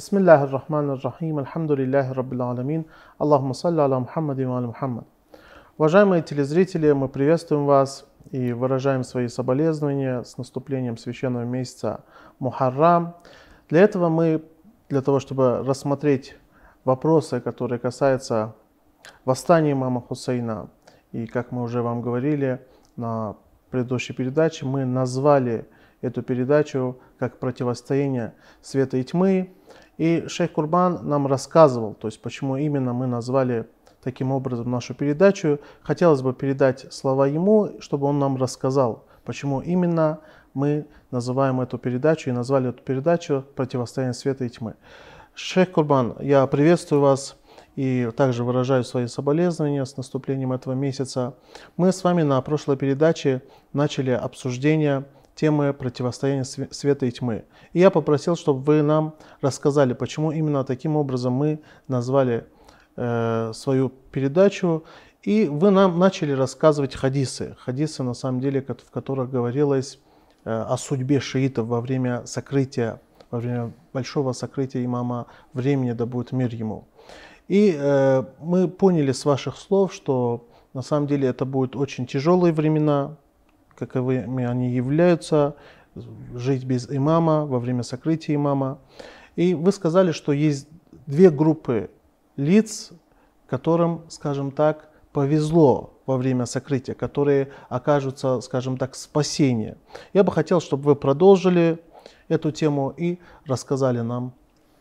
بسم 0.00 0.16
الله 0.16 0.44
الرحمن 0.44 0.90
الرحيم 0.90 1.38
الحمد 1.38 1.72
لله 1.72 2.12
رب 2.12 2.32
العالمين 2.32 2.84
اللهم 3.22 3.52
صل 3.52 3.80
على 3.80 3.96
محمد 4.00 4.40
وعلى 4.40 4.66
محمد 4.66 5.04
Уважаемые 5.78 6.22
телезрители, 6.22 6.92
мы 6.92 7.08
приветствуем 7.08 7.64
вас 7.64 8.06
и 8.30 8.52
выражаем 8.52 9.04
свои 9.04 9.28
соболезнования 9.28 10.22
с 10.22 10.36
наступлением 10.36 10.98
священного 10.98 11.44
месяца 11.44 12.04
Мухаррам. 12.40 13.16
Для 13.70 13.80
этого 13.80 14.10
мы, 14.10 14.44
для 14.90 15.00
того, 15.00 15.18
чтобы 15.18 15.64
рассмотреть 15.66 16.36
вопросы, 16.84 17.40
которые 17.40 17.78
касаются 17.78 18.54
восстания 19.24 19.72
имама 19.72 20.02
Хусейна, 20.02 20.68
и 21.12 21.26
как 21.26 21.52
мы 21.52 21.62
уже 21.62 21.80
вам 21.80 22.02
говорили 22.02 22.60
на 22.96 23.36
предыдущей 23.70 24.12
передаче, 24.12 24.66
мы 24.66 24.84
назвали 24.84 25.66
эту 26.02 26.22
передачу 26.22 26.98
как 27.18 27.38
противостояние 27.38 28.34
света 28.60 28.98
и 28.98 29.04
тьмы. 29.04 29.52
И 30.01 30.27
шейх 30.27 30.53
Курбан 30.53 31.07
нам 31.07 31.27
рассказывал, 31.27 31.93
то 31.93 32.07
есть 32.07 32.19
почему 32.23 32.57
именно 32.57 32.91
мы 32.91 33.05
назвали 33.05 33.67
таким 34.01 34.31
образом 34.31 34.71
нашу 34.71 34.95
передачу. 34.95 35.59
Хотелось 35.83 36.23
бы 36.23 36.33
передать 36.33 36.91
слова 36.91 37.27
ему, 37.27 37.79
чтобы 37.81 38.07
он 38.07 38.17
нам 38.17 38.35
рассказал, 38.35 39.05
почему 39.25 39.61
именно 39.61 40.17
мы 40.55 40.87
называем 41.11 41.61
эту 41.61 41.77
передачу 41.77 42.31
и 42.31 42.33
назвали 42.33 42.69
эту 42.69 42.81
передачу 42.81 43.45
«Противостояние 43.55 44.15
света 44.15 44.43
и 44.43 44.49
тьмы». 44.49 44.73
Шейх 45.35 45.71
Курбан, 45.71 46.15
я 46.19 46.47
приветствую 46.47 47.01
вас 47.01 47.37
и 47.75 48.09
также 48.17 48.43
выражаю 48.43 48.83
свои 48.83 49.05
соболезнования 49.05 49.85
с 49.85 49.97
наступлением 49.97 50.51
этого 50.51 50.73
месяца. 50.73 51.35
Мы 51.77 51.91
с 51.91 52.03
вами 52.03 52.23
на 52.23 52.41
прошлой 52.41 52.75
передаче 52.75 53.43
начали 53.71 54.09
обсуждение 54.09 55.05
темы 55.35 55.73
противостояния 55.73 56.43
света 56.43 57.05
и 57.05 57.11
тьмы. 57.11 57.45
И 57.73 57.79
я 57.79 57.89
попросил, 57.89 58.35
чтобы 58.35 58.61
вы 58.61 58.81
нам 58.81 59.15
рассказали, 59.41 59.93
почему 59.93 60.31
именно 60.31 60.63
таким 60.63 60.95
образом 60.95 61.33
мы 61.33 61.59
назвали 61.87 62.45
э, 62.95 63.51
свою 63.53 63.89
передачу. 64.11 64.83
И 65.23 65.47
вы 65.47 65.69
нам 65.69 65.99
начали 65.99 66.31
рассказывать 66.31 66.95
хадисы. 66.95 67.55
Хадисы, 67.59 68.03
на 68.03 68.13
самом 68.13 68.41
деле, 68.41 68.61
в 68.61 68.91
которых 68.91 69.29
говорилось 69.29 69.99
э, 70.45 70.51
о 70.51 70.77
судьбе 70.77 71.19
шиитов 71.19 71.67
во 71.67 71.79
время 71.79 72.25
сокрытия, 72.25 72.99
во 73.29 73.39
время 73.39 73.71
большого 73.93 74.33
сокрытия 74.33 74.83
имама 74.83 75.27
времени, 75.53 75.91
да 75.91 76.05
будет 76.05 76.31
мир 76.31 76.53
ему. 76.53 76.85
И 77.47 77.75
э, 77.77 78.23
мы 78.39 78.67
поняли 78.67 79.11
с 79.11 79.25
ваших 79.25 79.57
слов, 79.57 79.93
что 79.93 80.47
на 80.73 80.81
самом 80.81 81.07
деле 81.07 81.27
это 81.27 81.45
будут 81.45 81.75
очень 81.75 82.07
тяжелые 82.07 82.53
времена, 82.53 83.17
каковыми 83.80 84.44
они 84.44 84.70
являются, 84.70 85.56
жить 86.34 86.64
без 86.64 86.90
имама 86.90 87.46
во 87.46 87.58
время 87.58 87.82
сокрытия 87.82 88.34
имама. 88.34 88.78
И 89.36 89.54
вы 89.54 89.72
сказали, 89.72 90.12
что 90.12 90.32
есть 90.32 90.68
две 91.06 91.30
группы 91.30 91.90
лиц, 92.36 92.92
которым, 93.46 94.02
скажем 94.08 94.50
так, 94.50 94.90
повезло 95.12 95.94
во 96.06 96.16
время 96.16 96.46
сокрытия, 96.46 96.94
которые 96.94 97.50
окажутся, 97.68 98.40
скажем 98.40 98.76
так, 98.76 98.94
спасение. 98.94 99.76
Я 100.12 100.24
бы 100.24 100.32
хотел, 100.32 100.60
чтобы 100.60 100.84
вы 100.84 100.96
продолжили 100.96 101.78
эту 102.28 102.50
тему 102.50 102.92
и 102.96 103.18
рассказали 103.46 104.00
нам 104.00 104.32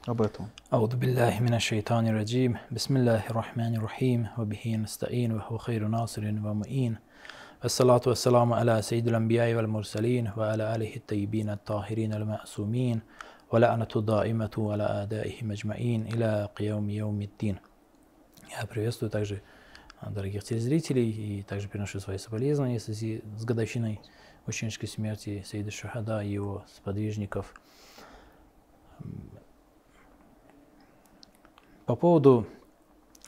об 0.05 0.21
этом. 0.21 0.49
أعوذ 0.73 0.95
بالله 0.95 1.39
من 1.41 1.53
الشيطان 1.53 2.07
الرجيم 2.07 2.57
بسم 2.71 2.97
الله 2.97 3.23
الرحمن 3.29 3.75
الرحيم 3.75 4.27
وبه 4.37 4.75
نستعين 4.75 5.31
وهو 5.31 5.57
خير 5.57 5.87
ناصر 5.87 6.21
ومعين 6.45 6.97
والصلاة 7.63 8.01
والسلام 8.07 8.53
على 8.53 8.81
سيد 8.81 9.07
الأنبياء 9.07 9.53
والمرسلين 9.53 10.31
وعلى 10.37 10.75
آله 10.75 10.95
الطيبين 10.95 11.49
الطاهرين 11.49 12.13
المعصومين 12.13 13.01
ولعنة 13.51 13.87
الدائمة 13.95 14.55
على 14.57 14.83
أعدائهم 14.83 15.51
أجمعين 15.51 16.07
إلى 16.07 16.49
قيام 16.55 16.89
يوم 16.89 17.21
الدين 17.21 17.57
Я 18.51 18.65
приветствую 18.67 19.09
также 19.09 19.41
дорогих 20.01 20.43
телезрителей 20.43 21.09
и 21.09 21.43
также 21.43 21.67
приношу 21.67 21.99
свои 21.99 22.17
соболезнования 22.17 22.79
в 22.79 22.83
связи 22.83 23.23
с 23.37 23.43
годовщиной 23.43 23.99
ученической 24.47 24.87
смерти 24.87 25.43
Саида 25.45 25.71
Шахада 25.71 26.21
и 26.21 26.31
его 26.31 26.63
сподвижников. 26.75 27.53
По 31.85 31.95
поводу 31.95 32.47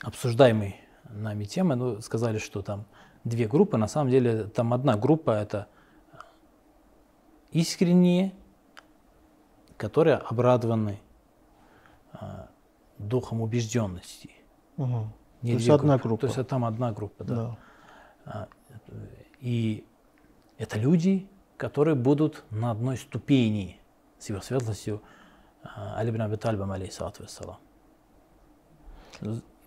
обсуждаемой 0.04 0.76
нами 1.10 1.46
темы, 1.46 1.76
ну, 1.76 2.02
сказали, 2.02 2.38
что 2.38 2.62
там 2.62 2.86
две 3.25 3.47
группы, 3.47 3.77
на 3.77 3.89
самом 3.89 4.11
деле 4.11 4.45
там 4.45 4.73
одна 4.73 4.97
группа 4.97 5.31
это 5.31 5.69
искренние, 7.51 8.33
которые 9.77 10.17
обрадованы 10.17 11.01
э, 12.15 12.47
духом 12.99 13.41
убежденности. 13.41 14.31
Угу. 14.77 15.07
То 15.43 15.49
есть 15.49 15.69
одна 15.69 15.99
группа. 15.99 16.27
То 16.29 16.35
есть 16.35 16.49
там 16.49 16.65
одна 16.65 16.93
группа, 16.93 17.25
да. 17.25 17.57
да. 18.25 18.49
И 19.41 19.85
это 20.57 20.79
люди, 20.79 21.29
которые 21.57 21.97
будут 21.97 22.45
на 22.51 22.71
одной 22.71 22.97
ступени 22.97 23.81
с 24.19 24.29
его 24.29 24.41
светлостью 24.41 25.03
Алибн 25.97 26.23
Аби 26.23 26.37
Тальбам, 26.37 26.71
алейхиссалату 26.71 27.25
вассалам 27.25 27.59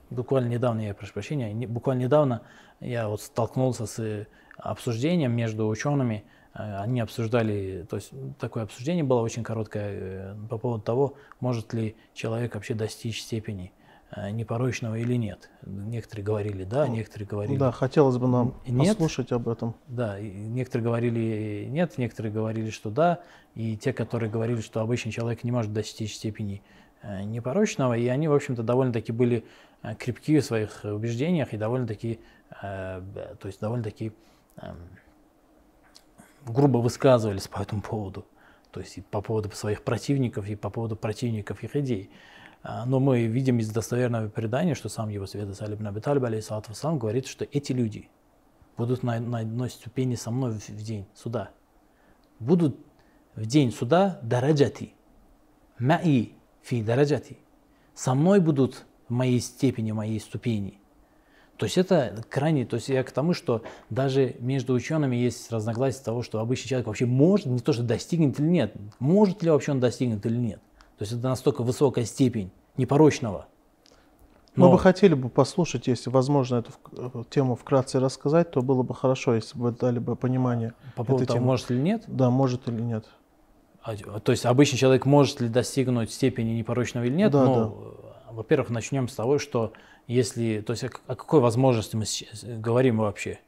буквально 0.09 0.47
недавно, 0.47 0.81
я 0.81 0.93
прошу 0.93 1.13
прощения, 1.13 1.53
не, 1.53 1.67
буквально 1.67 2.01
недавно 2.03 2.41
я 2.79 3.07
вот 3.07 3.21
столкнулся 3.21 3.85
с 3.85 4.27
обсуждением 4.57 5.31
между 5.31 5.67
учеными. 5.67 6.23
Э, 6.53 6.79
они 6.79 6.99
обсуждали, 7.01 7.85
то 7.89 7.97
есть 7.97 8.11
такое 8.39 8.63
обсуждение 8.63 9.03
было 9.03 9.21
очень 9.21 9.43
короткое 9.43 9.89
э, 9.93 10.35
по 10.49 10.57
поводу 10.57 10.83
того, 10.83 11.15
может 11.39 11.73
ли 11.73 11.95
человек 12.13 12.55
вообще 12.55 12.73
достичь 12.73 13.21
степени 13.21 13.71
э, 14.15 14.29
непорочного 14.31 14.95
или 14.95 15.15
нет. 15.15 15.49
Некоторые 15.65 16.25
говорили 16.25 16.63
да, 16.63 16.87
некоторые 16.87 17.27
говорили... 17.27 17.57
Да, 17.57 17.71
хотелось 17.71 18.17
бы 18.17 18.27
нам 18.27 18.55
нет. 18.65 18.89
послушать 18.89 19.31
об 19.31 19.49
этом. 19.49 19.75
Да, 19.87 20.19
некоторые 20.19 20.85
говорили 20.85 21.65
нет, 21.69 21.97
некоторые 21.97 22.31
говорили, 22.31 22.69
что 22.69 22.89
да, 22.89 23.21
и 23.55 23.77
те, 23.77 23.93
которые 23.93 24.29
говорили, 24.29 24.61
что 24.61 24.81
обычный 24.81 25.11
человек 25.11 25.43
не 25.43 25.51
может 25.51 25.73
достичь 25.73 26.15
степени 26.15 26.61
непорочного, 27.23 27.97
и 27.97 28.07
они, 28.07 28.27
в 28.27 28.33
общем-то, 28.33 28.63
довольно-таки 28.63 29.11
были 29.11 29.45
Э, 29.85 29.95
крепки 29.95 30.39
в 30.39 30.45
своих 30.45 30.83
убеждениях 30.83 31.53
и 31.53 31.57
довольно-таки, 31.57 32.19
э, 32.61 33.01
то 33.39 33.47
есть 33.47 33.59
довольно-таки 33.59 34.13
э, 34.57 34.73
грубо 36.45 36.79
высказывались 36.79 37.47
по 37.47 37.61
этому 37.61 37.81
поводу. 37.81 38.25
То 38.71 38.79
есть 38.79 38.97
и 38.97 39.01
по 39.01 39.21
поводу 39.21 39.51
своих 39.51 39.83
противников, 39.83 40.47
и 40.49 40.55
по 40.55 40.69
поводу 40.69 40.95
противников 40.95 41.63
их 41.63 41.75
идей. 41.75 42.09
А, 42.63 42.85
но 42.85 42.99
мы 42.99 43.25
видим 43.25 43.59
из 43.59 43.69
достоверного 43.69 44.27
предания, 44.27 44.75
что 44.75 44.89
сам 44.89 45.09
его 45.09 45.27
свет 45.27 45.55
Салиб 45.55 45.79
Набиталиб, 45.79 46.23
алейхиссалату 46.23 46.69
вассалам, 46.69 46.99
говорит, 46.99 47.27
что 47.27 47.45
эти 47.45 47.71
люди 47.71 48.09
будут 48.75 49.03
на, 49.03 49.19
на 49.19 49.39
одной 49.39 49.69
ступени 49.69 50.15
со 50.15 50.31
мной 50.31 50.53
в, 50.53 50.67
в 50.67 50.83
день 50.83 51.05
суда. 51.13 51.51
Будут 52.39 52.77
в 53.35 53.45
день 53.45 53.71
суда 53.71 54.19
дараджати. 54.23 54.93
Маи 55.79 56.33
фи 56.65 56.81
дараджати. 56.81 57.37
Со 57.93 58.15
мной 58.15 58.39
будут 58.39 58.85
в 59.07 59.13
моей 59.13 59.39
степени, 59.39 59.91
в 59.91 59.95
моей 59.95 60.19
ступени. 60.19 60.79
То 61.57 61.65
есть 61.65 61.77
это 61.77 62.23
крайне, 62.29 62.65
то 62.65 62.75
есть 62.75 62.89
я 62.89 63.03
к 63.03 63.11
тому, 63.11 63.33
что 63.33 63.61
даже 63.89 64.35
между 64.39 64.73
учеными 64.73 65.15
есть 65.15 65.51
разногласия 65.51 66.03
того, 66.03 66.21
что 66.21 66.39
обычный 66.39 66.67
человек 66.67 66.87
вообще 66.87 67.05
может, 67.05 67.45
не 67.45 67.59
то 67.59 67.71
что 67.71 67.83
достигнет 67.83 68.39
или 68.39 68.47
нет, 68.47 68.73
может 68.99 69.41
ли 69.41 69.49
вообще 69.49 69.71
он 69.71 69.79
достигнет 69.79 70.25
или 70.25 70.35
нет. 70.35 70.59
То 70.97 71.03
есть 71.03 71.13
это 71.13 71.23
настолько 71.29 71.63
высокая 71.63 72.03
степень 72.03 72.51
непорочного. 72.75 73.47
Но... 74.55 74.65
Мы 74.65 74.71
бы 74.73 74.79
хотели 74.79 75.13
бы 75.13 75.29
послушать, 75.29 75.87
если 75.87 76.09
возможно 76.09 76.55
эту 76.55 76.71
э, 76.93 77.23
тему 77.29 77.55
вкратце 77.55 77.99
рассказать, 77.99 78.51
то 78.51 78.61
было 78.61 78.83
бы 78.83 78.95
хорошо, 78.95 79.35
если 79.35 79.57
бы 79.57 79.65
вы 79.65 79.71
дали 79.71 79.99
бы 79.99 80.15
понимание. 80.15 80.73
По 80.95 81.03
поводу 81.03 81.25
того, 81.25 81.39
может 81.41 81.71
или 81.71 81.79
нет? 81.79 82.03
Да, 82.07 82.29
может 82.29 82.67
или 82.69 82.81
нет. 82.81 83.05
А, 83.85 84.19
то 84.19 84.31
есть 84.31 84.45
обычный 84.45 84.77
человек 84.77 85.05
может 85.05 85.41
ли 85.41 85.47
достигнуть 85.47 86.11
степени 86.11 86.51
непорочного 86.51 87.05
или 87.05 87.13
нет? 87.13 87.31
Да, 87.31 87.45
но 87.45 87.53
да 87.53 88.05
во-первых, 88.35 88.69
начнем 88.69 89.07
с 89.07 89.15
того, 89.15 89.39
что 89.39 89.73
если, 90.07 90.61
то 90.61 90.73
есть 90.73 90.83
о, 90.83 90.89
о 91.07 91.15
какой 91.15 91.39
возможности 91.39 91.95
мы 91.95 92.05
говорим 92.57 92.97
вообще? 92.97 93.39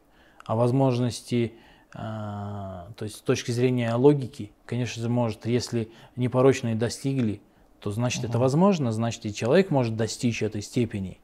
О 0.46 0.56
возможности, 0.56 1.54
э, 1.94 1.98
то 1.98 3.02
есть 3.02 3.18
с 3.18 3.22
точки 3.22 3.52
зрения 3.52 3.94
логики, 3.94 4.52
конечно 4.66 5.02
же, 5.02 5.10
может, 5.10 5.46
если 5.46 5.92
непорочные 6.16 6.76
достигли, 6.76 7.42
то 7.82 7.92
значит 7.92 8.24
угу. 8.24 8.30
это 8.30 8.40
возможно, 8.40 8.92
значит 8.92 9.26
и 9.26 9.34
человек 9.34 9.70
может 9.70 9.96
достичь 9.96 10.42
этой 10.42 10.62
степени. 10.62 11.20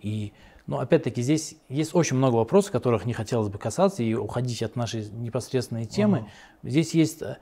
И, 0.00 0.32
но 0.66 0.80
опять-таки 0.80 1.22
здесь 1.22 1.56
есть 1.68 1.94
очень 1.94 2.16
много 2.16 2.36
вопросов, 2.36 2.72
которых 2.72 3.06
не 3.06 3.12
хотелось 3.12 3.48
бы 3.48 3.58
касаться 3.58 4.02
и 4.02 4.12
уходить 4.14 4.62
от 4.62 4.74
нашей 4.74 5.08
непосредственной 5.08 5.86
темы. 5.86 6.18
Угу. 6.18 6.28
Здесь 6.64 6.94
есть 6.94 7.22
э, 7.22 7.38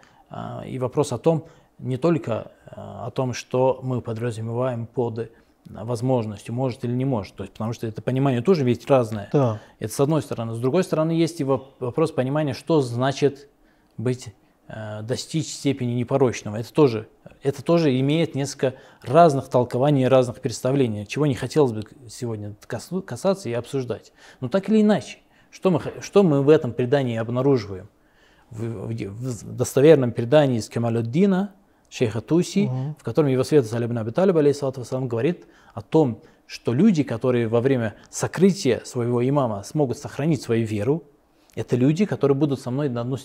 и 0.67 0.79
вопрос 0.79 1.13
о 1.13 1.19
том, 1.19 1.47
не 1.79 1.97
только 1.97 2.53
э, 2.67 2.71
о 2.77 3.11
том, 3.11 3.35
что 3.35 3.81
мы 3.83 4.01
подразумеваем 4.01 4.87
под 4.87 5.31
возможностью, 5.67 6.55
может 6.55 6.85
или 6.85 6.93
не 6.93 7.05
может. 7.05 7.35
То 7.37 7.45
есть, 7.45 7.53
потому 7.53 7.73
что 7.73 7.87
это 7.87 8.03
понимание 8.03 8.43
тоже 8.43 8.65
ведь 8.65 8.89
разное. 8.89 9.29
Да. 9.33 9.61
Это 9.79 9.93
с 9.93 10.01
одной 10.01 10.23
стороны. 10.23 10.55
С 10.55 10.59
другой 10.59 10.85
стороны, 10.85 11.13
есть 11.13 11.41
и 11.41 11.45
вопрос 11.45 12.13
понимания, 12.13 12.53
что 12.53 12.81
значит 12.81 13.49
быть 13.97 14.35
э, 14.69 15.03
достичь 15.03 15.49
степени 15.49 15.93
непорочного. 15.93 16.57
Это 16.57 16.73
тоже, 16.73 17.09
это 17.43 17.63
тоже 17.63 17.99
имеет 18.01 18.35
несколько 18.35 18.75
разных 19.03 19.49
толкований 19.49 20.07
разных 20.09 20.41
представлений, 20.41 21.07
чего 21.07 21.27
не 21.27 21.35
хотелось 21.35 21.73
бы 21.73 21.85
сегодня 22.09 22.55
касаться 22.67 23.49
и 23.49 23.53
обсуждать. 23.53 24.13
Но 24.41 24.49
так 24.49 24.69
или 24.69 24.81
иначе, 24.81 25.19
что 25.51 25.71
мы, 25.71 25.81
что 26.01 26.23
мы 26.23 26.43
в 26.43 26.49
этом 26.49 26.73
предании 26.73 27.19
обнаруживаем? 27.19 27.89
В, 28.53 28.87
в, 28.87 28.93
в 28.93 29.57
достоверном 29.57 30.13
предании 30.13 30.59
из 30.59 30.69
Кемалюддина, 30.69 31.55
шейха 31.89 32.21
Туси, 32.21 32.67
угу. 32.67 32.97
в 32.99 33.03
котором 33.03 33.29
его 33.29 33.45
святость 33.45 33.75
Алибн 33.75 33.99
Абиталиб, 33.99 34.37
алейхиссалату 34.37 34.85
говорит 35.07 35.47
о 35.75 35.83
том, 35.83 36.23
что 36.47 36.73
люди, 36.75 37.03
которые 37.03 37.49
во 37.49 37.61
время 37.61 37.95
сокрытия 38.11 38.83
своего 38.85 39.27
имама 39.27 39.63
смогут 39.63 39.99
сохранить 39.99 40.43
свою 40.43 40.67
веру, 40.67 41.05
это 41.55 41.77
люди, 41.77 42.05
которые 42.05 42.37
будут 42.37 42.61
со 42.61 42.71
мной 42.71 42.89
на 42.89 43.03
одну 43.03 43.17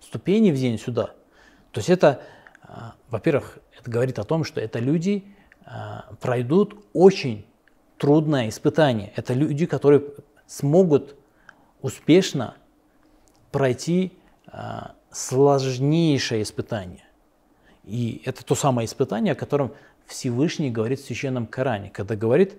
ступени 0.00 0.50
в 0.50 0.56
день 0.56 0.78
сюда. 0.78 1.14
То 1.72 1.80
есть 1.80 1.90
это, 1.90 2.22
а, 2.62 2.94
во-первых, 3.10 3.58
это 3.78 3.90
говорит 3.90 4.18
о 4.18 4.24
том, 4.24 4.44
что 4.44 4.60
это 4.60 4.78
люди 4.78 5.24
а, 5.64 6.06
пройдут 6.20 6.76
очень 6.92 7.46
трудное 7.98 8.48
испытание. 8.48 9.12
Это 9.16 9.34
люди, 9.34 9.66
которые 9.66 10.02
смогут 10.46 11.16
успешно 11.82 12.54
пройти 13.52 14.12
сложнейшее 15.11 16.43
испытание. 16.43 17.03
И 17.83 18.21
это 18.25 18.45
то 18.45 18.55
самое 18.55 18.85
испытание, 18.85 19.33
о 19.33 19.35
котором 19.35 19.73
Всевышний 20.05 20.69
говорит 20.69 20.99
в 20.99 21.05
Священном 21.05 21.47
Коране, 21.47 21.89
когда 21.89 22.15
говорит 22.15 22.57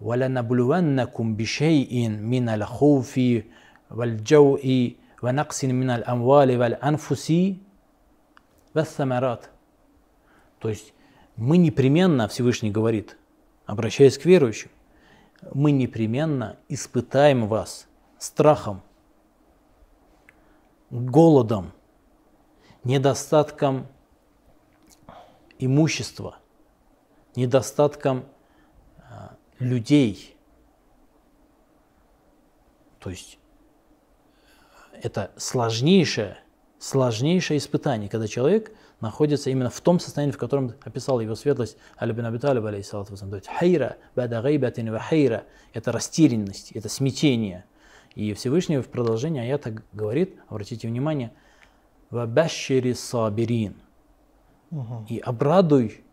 وَلَنَبْلُوَنَّكُمْ 0.00 1.36
بِشَيْءٍ 1.36 2.08
مِنَ 2.08 2.48
الْخَوْفِ 2.48 3.18
وَالْجَوْءِ 3.90 4.96
وَنَقْسٍ 5.22 5.64
مِنَ 5.64 5.90
الْأَمْوَالِ 5.90 6.58
وَالْأَنْفُسِ 6.58 7.32
وَالثَّمَرَاتِ 8.74 9.50
То 10.58 10.68
есть 10.68 10.92
мы 11.36 11.56
непременно, 11.56 12.28
Всевышний 12.28 12.70
говорит, 12.70 13.16
обращаясь 13.66 14.18
к 14.18 14.24
верующим, 14.24 14.70
мы 15.52 15.72
непременно 15.72 16.56
испытаем 16.68 17.46
вас 17.48 17.86
страхом, 18.18 18.82
голодом, 20.89 21.71
недостатком 22.83 23.87
имущества, 25.57 26.37
недостатком 27.35 28.25
а, 28.97 29.35
людей. 29.59 30.35
То 32.99 33.09
есть 33.09 33.39
это 35.01 35.31
сложнейшее, 35.37 36.37
сложнейшее 36.79 37.57
испытание, 37.57 38.09
когда 38.09 38.27
человек 38.27 38.71
находится 38.99 39.49
именно 39.49 39.69
в 39.69 39.79
том 39.79 39.99
состоянии, 39.99 40.33
в 40.33 40.37
котором 40.37 40.73
описал 40.83 41.19
его 41.19 41.35
светлость 41.35 41.77
Алибин 41.97 42.25
Абиталиб, 42.25 42.65
алейхиссалату 42.65 43.15
То 43.15 43.35
есть 43.35 43.47
хайра, 43.47 43.97
бада 44.15 44.41
гайбатин 44.41 44.97
хайра, 44.97 45.45
это 45.73 45.91
растерянность, 45.91 46.71
это 46.73 46.89
смятение. 46.89 47.65
И 48.19 48.33
Всевышний 48.33 48.79
в 48.79 48.89
продолжении 48.89 49.41
аята 49.41 49.73
говорит, 49.93 50.35
обратите 50.49 50.89
внимание, 50.89 51.31
«Вабашшири 52.09 52.91
сабирин» 52.91 53.75
и 55.07 55.19
обрадуй 55.19 56.03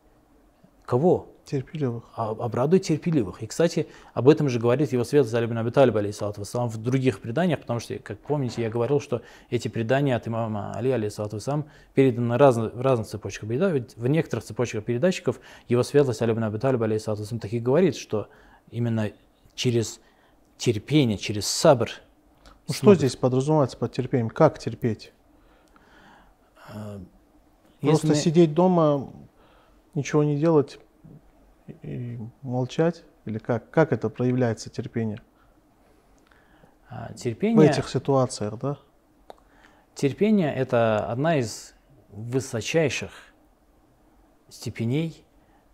кого? 0.84 1.32
Терпеливых. 1.44 2.04
А, 2.14 2.30
обрадуй 2.30 2.78
терпеливых. 2.78 3.42
И, 3.42 3.48
кстати, 3.48 3.88
об 4.14 4.28
этом 4.28 4.48
же 4.48 4.60
говорит 4.60 4.92
его 4.92 5.02
свет 5.02 5.26
Залибин 5.26 5.58
Абиталиб, 5.58 5.96
алейсалату 5.96 6.42
вассалам, 6.42 6.68
в 6.68 6.76
других 6.76 7.20
преданиях, 7.20 7.60
потому 7.60 7.80
что, 7.80 7.98
как 7.98 8.20
помните, 8.20 8.62
я 8.62 8.70
говорил, 8.70 9.00
что 9.00 9.22
эти 9.50 9.66
предания 9.66 10.14
от 10.14 10.28
имама 10.28 10.72
Али, 10.76 10.90
алейсалату 10.90 11.36
вассалам, 11.36 11.66
переданы 11.94 12.38
раз, 12.38 12.56
в 12.56 12.80
разных 12.80 13.08
цепочках 13.08 13.48
передач. 13.48 13.94
В 13.96 14.06
некоторых 14.06 14.44
цепочках 14.44 14.84
передатчиков 14.84 15.40
его 15.66 15.82
светлость 15.82 16.22
Алибин 16.22 16.44
Абиталиб, 16.44 16.82
алейсалату 16.82 17.22
вассалам, 17.22 17.40
так 17.40 17.52
и 17.52 17.58
говорит, 17.58 17.96
что 17.96 18.28
именно 18.70 19.10
через 19.56 20.00
терпение, 20.56 21.18
через 21.18 21.46
сабр. 21.46 21.90
Ну, 22.68 22.74
что 22.74 22.94
здесь 22.94 23.16
подразумевается 23.16 23.76
под 23.76 23.92
терпением? 23.92 24.30
Как 24.30 24.58
терпеть? 24.58 25.12
А, 26.68 27.00
Просто 27.80 28.08
Если... 28.08 28.20
сидеть 28.22 28.54
дома, 28.54 29.12
ничего 29.94 30.24
не 30.24 30.38
делать, 30.38 30.78
и 31.82 32.18
молчать? 32.42 33.04
Или 33.24 33.38
как? 33.38 33.70
Как 33.70 33.92
это 33.92 34.08
проявляется 34.08 34.70
терпение? 34.70 35.20
А, 36.88 37.12
терпение... 37.14 37.56
В 37.56 37.60
этих 37.60 37.88
ситуациях, 37.88 38.58
да? 38.58 38.78
Терпение– 39.94 40.54
это 40.56 41.06
одна 41.06 41.38
из 41.38 41.74
высочайших 42.08 43.10
степеней 44.48 45.24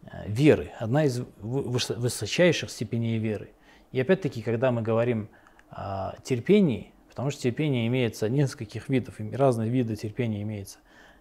э, 0.05 0.29
веры, 0.29 0.73
одна 0.79 1.05
из 1.05 1.23
высочайших 1.41 2.71
степеней 2.71 3.19
веры. 3.19 3.51
И 3.93 4.01
опять-таки, 4.01 4.43
когда 4.43 4.73
мы 4.73 4.83
говорим 4.83 5.29
о 5.71 6.15
терпении, 6.23 6.93
потому 7.09 7.31
что 7.31 7.43
терпение 7.43 7.87
имеется 7.87 8.29
нескольких 8.29 8.89
видов, 8.89 9.21
разные 9.33 9.71
виды 9.71 9.97
терпения 9.97 10.43
имеется. 10.43 10.79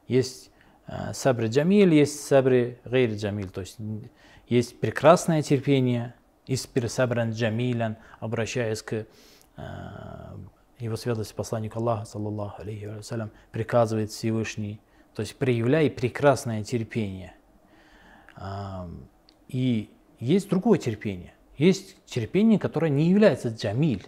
Есть 0.08 0.52
э, 0.88 1.14
сабри 1.14 1.48
джамиль, 1.48 1.94
есть 1.94 2.22
сабри 2.22 2.78
гейр 2.86 3.12
джамиль, 3.12 3.50
то 3.50 3.62
есть 3.62 3.78
есть 4.48 4.80
прекрасное 4.80 5.42
терпение, 5.42 6.16
испирсабран 6.48 7.32
джамилян, 7.32 7.98
обращаясь 8.20 8.82
к 8.82 8.94
э, 8.94 9.06
его 10.80 10.96
святости 10.96 11.34
посланнику 11.34 11.80
Аллаха, 11.80 12.06
саллаллаху 12.06 12.62
алейхи 12.62 12.86
вассалям, 12.86 13.32
приказывает 13.52 14.12
Всевышний, 14.12 14.82
то 15.14 15.22
есть 15.22 15.36
проявляй 15.36 15.90
прекрасное 15.90 16.64
терпение. 16.64 17.36
И 19.48 19.92
есть 20.20 20.50
другое 20.50 20.80
терпение. 20.80 21.34
Есть 21.58 21.98
терпение, 22.06 22.60
которое 22.60 22.90
не 22.90 23.10
является 23.10 23.50
джамиль. 23.50 24.06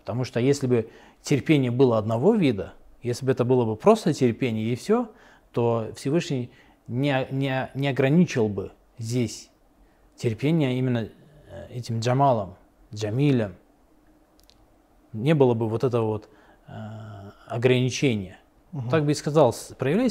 Потому 0.00 0.24
что 0.24 0.40
если 0.40 0.66
бы 0.66 0.90
терпение 1.22 1.70
было 1.70 1.98
одного 1.98 2.34
вида, 2.34 2.74
если 3.02 3.26
бы 3.26 3.32
это 3.32 3.44
было 3.44 3.64
бы 3.64 3.76
просто 3.76 4.12
терпение 4.12 4.72
и 4.72 4.76
все, 4.76 5.10
то 5.52 5.90
Всевышний 5.96 6.50
не, 6.86 7.26
не, 7.30 7.70
не 7.74 7.88
ограничил 7.88 8.48
бы 8.48 8.72
здесь 8.98 9.50
терпения 10.16 10.78
именно 10.78 11.08
э, 11.50 11.66
этим 11.70 12.00
Джамалом, 12.00 12.56
Джамилем. 12.94 13.56
Не 15.12 15.34
было 15.34 15.54
бы 15.54 15.68
вот 15.68 15.84
этого 15.84 16.06
вот 16.06 16.28
э, 16.68 16.72
ограничения. 17.46 18.38
Угу. 18.72 18.90
Так 18.90 19.04
бы 19.04 19.12
и 19.12 19.14
сказал, 19.14 19.54
проявляй, 19.78 20.10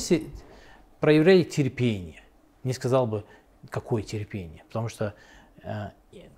проявляй 1.00 1.44
терпение. 1.44 2.24
Не 2.63 2.74
сказал 2.74 3.08
бы, 3.08 3.24
какое 3.70 4.03
терпение. 4.03 4.63
Потому 4.67 4.89
что 4.89 5.13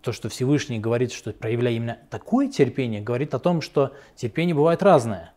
то, 0.01 0.11
что 0.11 0.29
Всевышний 0.29 0.79
говорит, 0.79 1.11
что 1.11 1.31
проявляй 1.33 1.75
именно 1.75 1.99
такое 2.09 2.49
терпение, 2.49 3.01
говорит 3.01 3.33
о 3.33 3.39
том, 3.39 3.61
что 3.61 3.93
терпение 4.15 4.55
бывает 4.55 4.81
разное. 4.81 5.33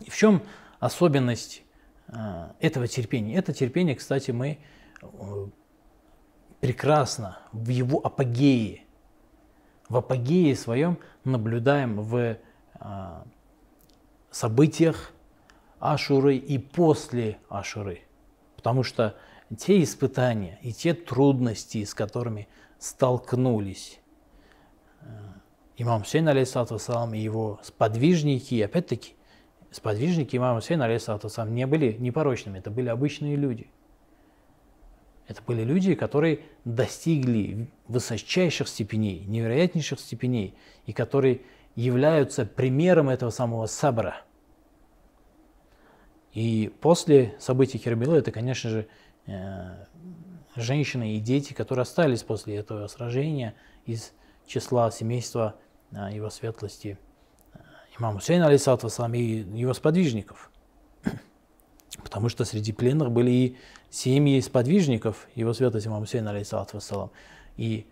И 0.00 0.10
в 0.10 0.16
чем 0.16 0.42
особенность 0.78 1.62
э, 2.08 2.14
этого 2.60 2.88
терпения? 2.88 3.36
Это 3.36 3.52
терпение, 3.52 3.94
кстати, 3.94 4.30
мы 4.30 4.58
э, 5.02 5.06
прекрасно 6.60 7.38
в 7.52 7.68
его 7.68 8.00
апогее. 8.04 8.84
В 9.88 9.96
апогее 9.96 10.54
своем 10.54 10.98
наблюдаем 11.24 12.00
в 12.00 12.38
событиях 14.30 15.12
Ашуры 15.80 16.36
и 16.36 16.58
после 16.58 17.38
Ашуры. 17.48 18.02
Потому 18.56 18.82
что 18.82 19.16
те 19.58 19.82
испытания 19.82 20.58
и 20.62 20.72
те 20.72 20.94
трудности, 20.94 21.84
с 21.84 21.94
которыми 21.94 22.48
столкнулись 22.80 24.00
э, 25.02 25.06
имам 25.76 26.02
Хусейн, 26.02 26.26
алейхиссалату 26.28 26.78
и 27.14 27.18
его 27.20 27.60
сподвижники, 27.62 28.60
опять-таки, 28.60 29.14
сподвижники 29.70 30.34
имама 30.34 30.60
Хусейна, 30.60 30.86
алейхиссалату 30.86 31.28
не 31.46 31.68
были 31.68 31.92
непорочными, 31.92 32.58
это 32.58 32.72
были 32.72 32.88
обычные 32.88 33.36
люди– 33.36 33.70
это 35.30 35.42
были 35.46 35.62
люди, 35.62 35.94
которые 35.94 36.40
достигли 36.64 37.70
высочайших 37.86 38.66
степеней, 38.66 39.24
невероятнейших 39.26 40.00
степеней, 40.00 40.56
и 40.86 40.92
которые 40.92 41.42
являются 41.76 42.44
примером 42.44 43.08
этого 43.08 43.30
самого 43.30 43.66
сабра. 43.66 44.22
И 46.32 46.72
после 46.80 47.36
событий 47.38 47.78
Хербила 47.78 48.16
это, 48.16 48.32
конечно 48.32 48.70
же, 48.70 48.88
э, 49.26 49.86
женщины 50.56 51.16
и 51.16 51.20
дети, 51.20 51.52
которые 51.52 51.82
остались 51.82 52.22
после 52.22 52.56
этого 52.56 52.86
сражения 52.86 53.54
из 53.86 54.12
числа 54.46 54.90
семейства 54.90 55.56
э, 55.92 56.10
его 56.12 56.30
светлости 56.30 56.98
э, 57.54 57.58
имама 57.98 58.18
Хусейна, 58.18 58.46
алейсалату 58.46 58.88
и 59.14 59.46
его 59.54 59.74
сподвижников. 59.74 60.50
Потому 62.02 62.28
что 62.28 62.44
среди 62.44 62.72
пленных 62.72 63.10
были 63.10 63.30
и 63.30 63.56
семьи 63.90 64.40
сподвижников 64.40 65.28
его 65.34 65.52
святости 65.52 65.88
имам 65.88 66.00
Хусейн, 66.00 66.26
алейхиссалату 66.26 66.76
вассалам. 66.76 67.10
И 67.56 67.86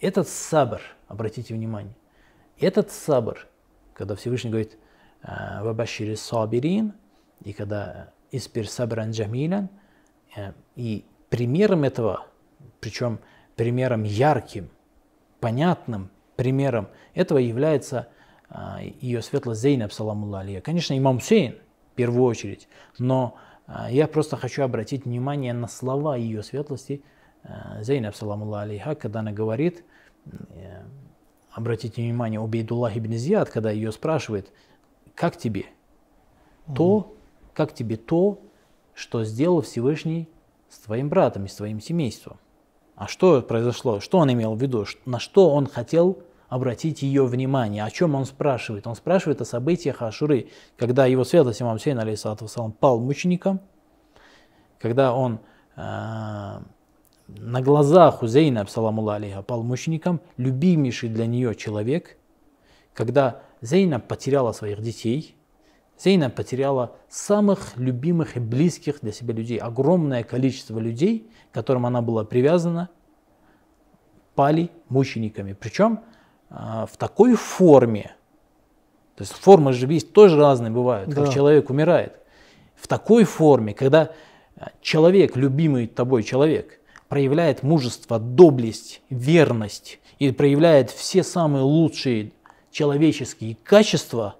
этот 0.00 0.28
сабр, 0.28 0.80
обратите 1.08 1.54
внимание, 1.54 1.94
этот 2.58 2.90
сабр, 2.90 3.46
когда 3.94 4.14
Всевышний 4.14 4.50
говорит 4.50 4.76
«Вабашири 5.22 6.14
сабирин», 6.14 6.94
и 7.44 7.52
когда 7.52 8.12
испир 8.30 8.68
сабран 8.68 9.10
джамилян, 9.10 9.68
э, 10.36 10.52
и 10.76 11.04
примером 11.30 11.84
этого, 11.84 12.26
причем 12.80 13.20
примером 13.56 14.02
ярким, 14.02 14.68
понятным 15.40 16.10
примером 16.36 16.88
этого 17.14 17.38
является 17.38 18.08
а, 18.48 18.80
ее 18.82 19.22
светлость 19.22 19.62
Зейнаб, 19.62 19.92
саламу. 19.92 20.30
Конечно, 20.62 20.98
имам 20.98 21.18
Хусейн 21.18 21.56
в 21.92 21.94
первую 21.94 22.24
очередь, 22.24 22.68
но 22.98 23.36
а, 23.66 23.90
я 23.90 24.06
просто 24.06 24.36
хочу 24.36 24.62
обратить 24.62 25.04
внимание 25.04 25.52
на 25.52 25.68
слова 25.68 26.16
ее 26.16 26.42
светлости 26.42 27.02
а, 27.44 27.82
Зейнаб, 27.82 28.14
саламу 28.14 28.52
алейха, 28.52 28.94
когда 28.94 29.20
она 29.20 29.32
говорит, 29.32 29.84
э, 30.26 30.82
обратите 31.52 32.02
внимание, 32.02 32.40
Убейдуллах 32.40 32.96
ибн 32.96 33.12
Зияд, 33.12 33.50
когда 33.50 33.70
ее 33.70 33.92
спрашивает, 33.92 34.52
как 35.14 35.36
тебе? 35.36 35.66
То, 36.74 37.16
как 37.52 37.74
тебе 37.74 37.96
то, 37.96 38.40
что 38.94 39.24
сделал 39.24 39.62
Всевышний 39.62 40.28
с 40.70 40.78
твоим 40.78 41.08
братом 41.08 41.44
и 41.44 41.48
с 41.48 41.54
твоим 41.56 41.80
семейством. 41.80 42.38
А 42.94 43.08
что 43.08 43.42
произошло? 43.42 44.00
Что 44.00 44.18
он 44.18 44.32
имел 44.32 44.54
в 44.54 44.62
виду? 44.62 44.86
На 45.04 45.18
что 45.18 45.50
он 45.50 45.66
хотел 45.66 46.22
обратить 46.48 47.02
ее 47.02 47.26
внимание? 47.26 47.84
О 47.84 47.90
чем 47.90 48.14
он 48.14 48.24
спрашивает? 48.24 48.86
Он 48.86 48.94
спрашивает 48.94 49.40
о 49.40 49.44
событиях 49.44 50.02
Ашуры, 50.02 50.48
когда 50.76 51.06
его 51.06 51.24
светлость 51.24 51.60
имам 51.62 51.78
Сейн, 51.78 51.98
алейсалату 51.98 52.46
пал 52.78 53.00
мучеником, 53.00 53.60
когда 54.78 55.12
он 55.12 55.40
э, 55.76 55.80
на 55.80 57.62
глазах 57.62 58.22
у 58.22 58.26
Зейнаб, 58.26 58.70
саламу 58.70 59.08
алейха, 59.08 59.42
пал 59.42 59.62
мучеником, 59.62 60.20
любимейший 60.36 61.08
для 61.08 61.26
нее 61.26 61.54
человек, 61.54 62.16
когда 62.94 63.42
Зейнаб 63.60 64.06
потеряла 64.06 64.52
своих 64.52 64.80
детей– 64.80 65.36
Зейна 66.02 66.30
потеряла 66.30 66.96
самых 67.10 67.76
любимых 67.76 68.36
и 68.36 68.40
близких 68.40 69.00
для 69.02 69.12
себя 69.12 69.34
людей. 69.34 69.58
Огромное 69.58 70.22
количество 70.22 70.78
людей, 70.78 71.30
к 71.50 71.54
которым 71.54 71.84
она 71.84 72.00
была 72.00 72.24
привязана, 72.24 72.88
пали 74.34 74.70
мучениками. 74.88 75.52
Причем 75.52 76.00
э, 76.48 76.54
в 76.90 76.96
такой 76.96 77.34
форме, 77.34 78.14
то 79.14 79.22
есть 79.22 79.32
формы 79.34 79.74
же 79.74 79.86
есть 79.88 80.14
тоже 80.14 80.38
разные 80.38 80.70
бывают, 80.70 81.10
да. 81.10 81.16
как 81.16 81.34
человек 81.34 81.68
умирает. 81.68 82.16
В 82.76 82.88
такой 82.88 83.24
форме, 83.24 83.74
когда 83.74 84.12
а, 84.56 84.70
человек, 84.80 85.36
любимый 85.36 85.86
тобой 85.86 86.22
человек, 86.22 86.80
проявляет 87.08 87.62
мужество, 87.62 88.18
доблесть, 88.18 89.02
верность 89.10 90.00
и 90.18 90.32
проявляет 90.32 90.90
все 90.90 91.22
самые 91.22 91.62
лучшие 91.62 92.32
человеческие 92.70 93.54
качества 93.62 94.36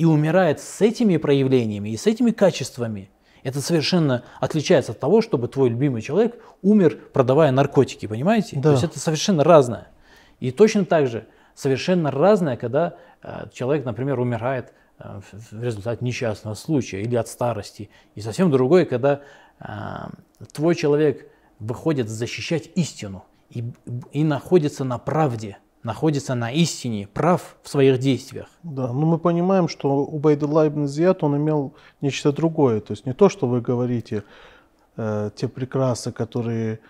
и 0.00 0.06
умирает 0.06 0.60
с 0.60 0.80
этими 0.80 1.18
проявлениями 1.18 1.90
и 1.90 1.96
с 1.98 2.06
этими 2.06 2.30
качествами, 2.30 3.10
это 3.42 3.60
совершенно 3.60 4.24
отличается 4.40 4.92
от 4.92 4.98
того, 4.98 5.20
чтобы 5.20 5.46
твой 5.46 5.68
любимый 5.68 6.00
человек 6.00 6.42
умер, 6.62 6.98
продавая 7.12 7.50
наркотики, 7.52 8.06
понимаете? 8.06 8.56
Да. 8.56 8.62
То 8.62 8.70
есть 8.70 8.84
это 8.84 8.98
совершенно 8.98 9.44
разное. 9.44 9.88
И 10.38 10.52
точно 10.52 10.86
так 10.86 11.06
же 11.06 11.26
совершенно 11.54 12.10
разное, 12.10 12.56
когда 12.56 12.96
э, 13.22 13.48
человек, 13.52 13.84
например, 13.84 14.18
умирает 14.18 14.72
э, 14.98 15.20
в 15.50 15.62
результате 15.62 16.02
несчастного 16.02 16.54
случая 16.54 17.02
или 17.02 17.16
от 17.16 17.28
старости. 17.28 17.90
И 18.14 18.22
совсем 18.22 18.50
другое, 18.50 18.86
когда 18.86 19.20
э, 19.58 19.66
твой 20.50 20.76
человек 20.76 21.30
выходит 21.58 22.08
защищать 22.08 22.70
истину 22.74 23.26
и, 23.50 23.70
и 24.12 24.24
находится 24.24 24.82
на 24.84 24.96
правде– 24.96 25.58
находится 25.82 26.34
на 26.34 26.50
истине, 26.50 27.08
прав 27.12 27.56
в 27.62 27.68
своих 27.68 27.98
действиях. 27.98 28.48
Да, 28.62 28.92
но 28.92 29.06
мы 29.06 29.18
понимаем, 29.18 29.68
что 29.68 30.04
у 30.04 30.18
Байдулла 30.18 30.68
ибн 30.68 30.86
Зияд 30.86 31.22
он 31.24 31.36
имел 31.36 31.74
нечто 32.00 32.32
другое. 32.32 32.80
То 32.80 32.92
есть 32.92 33.06
не 33.06 33.14
то, 33.14 33.28
что 33.28 33.46
вы 33.46 33.60
говорите, 33.60 34.24
э, 34.96 35.30
те 35.34 35.48
прекрасы, 35.48 36.12
которые 36.12 36.80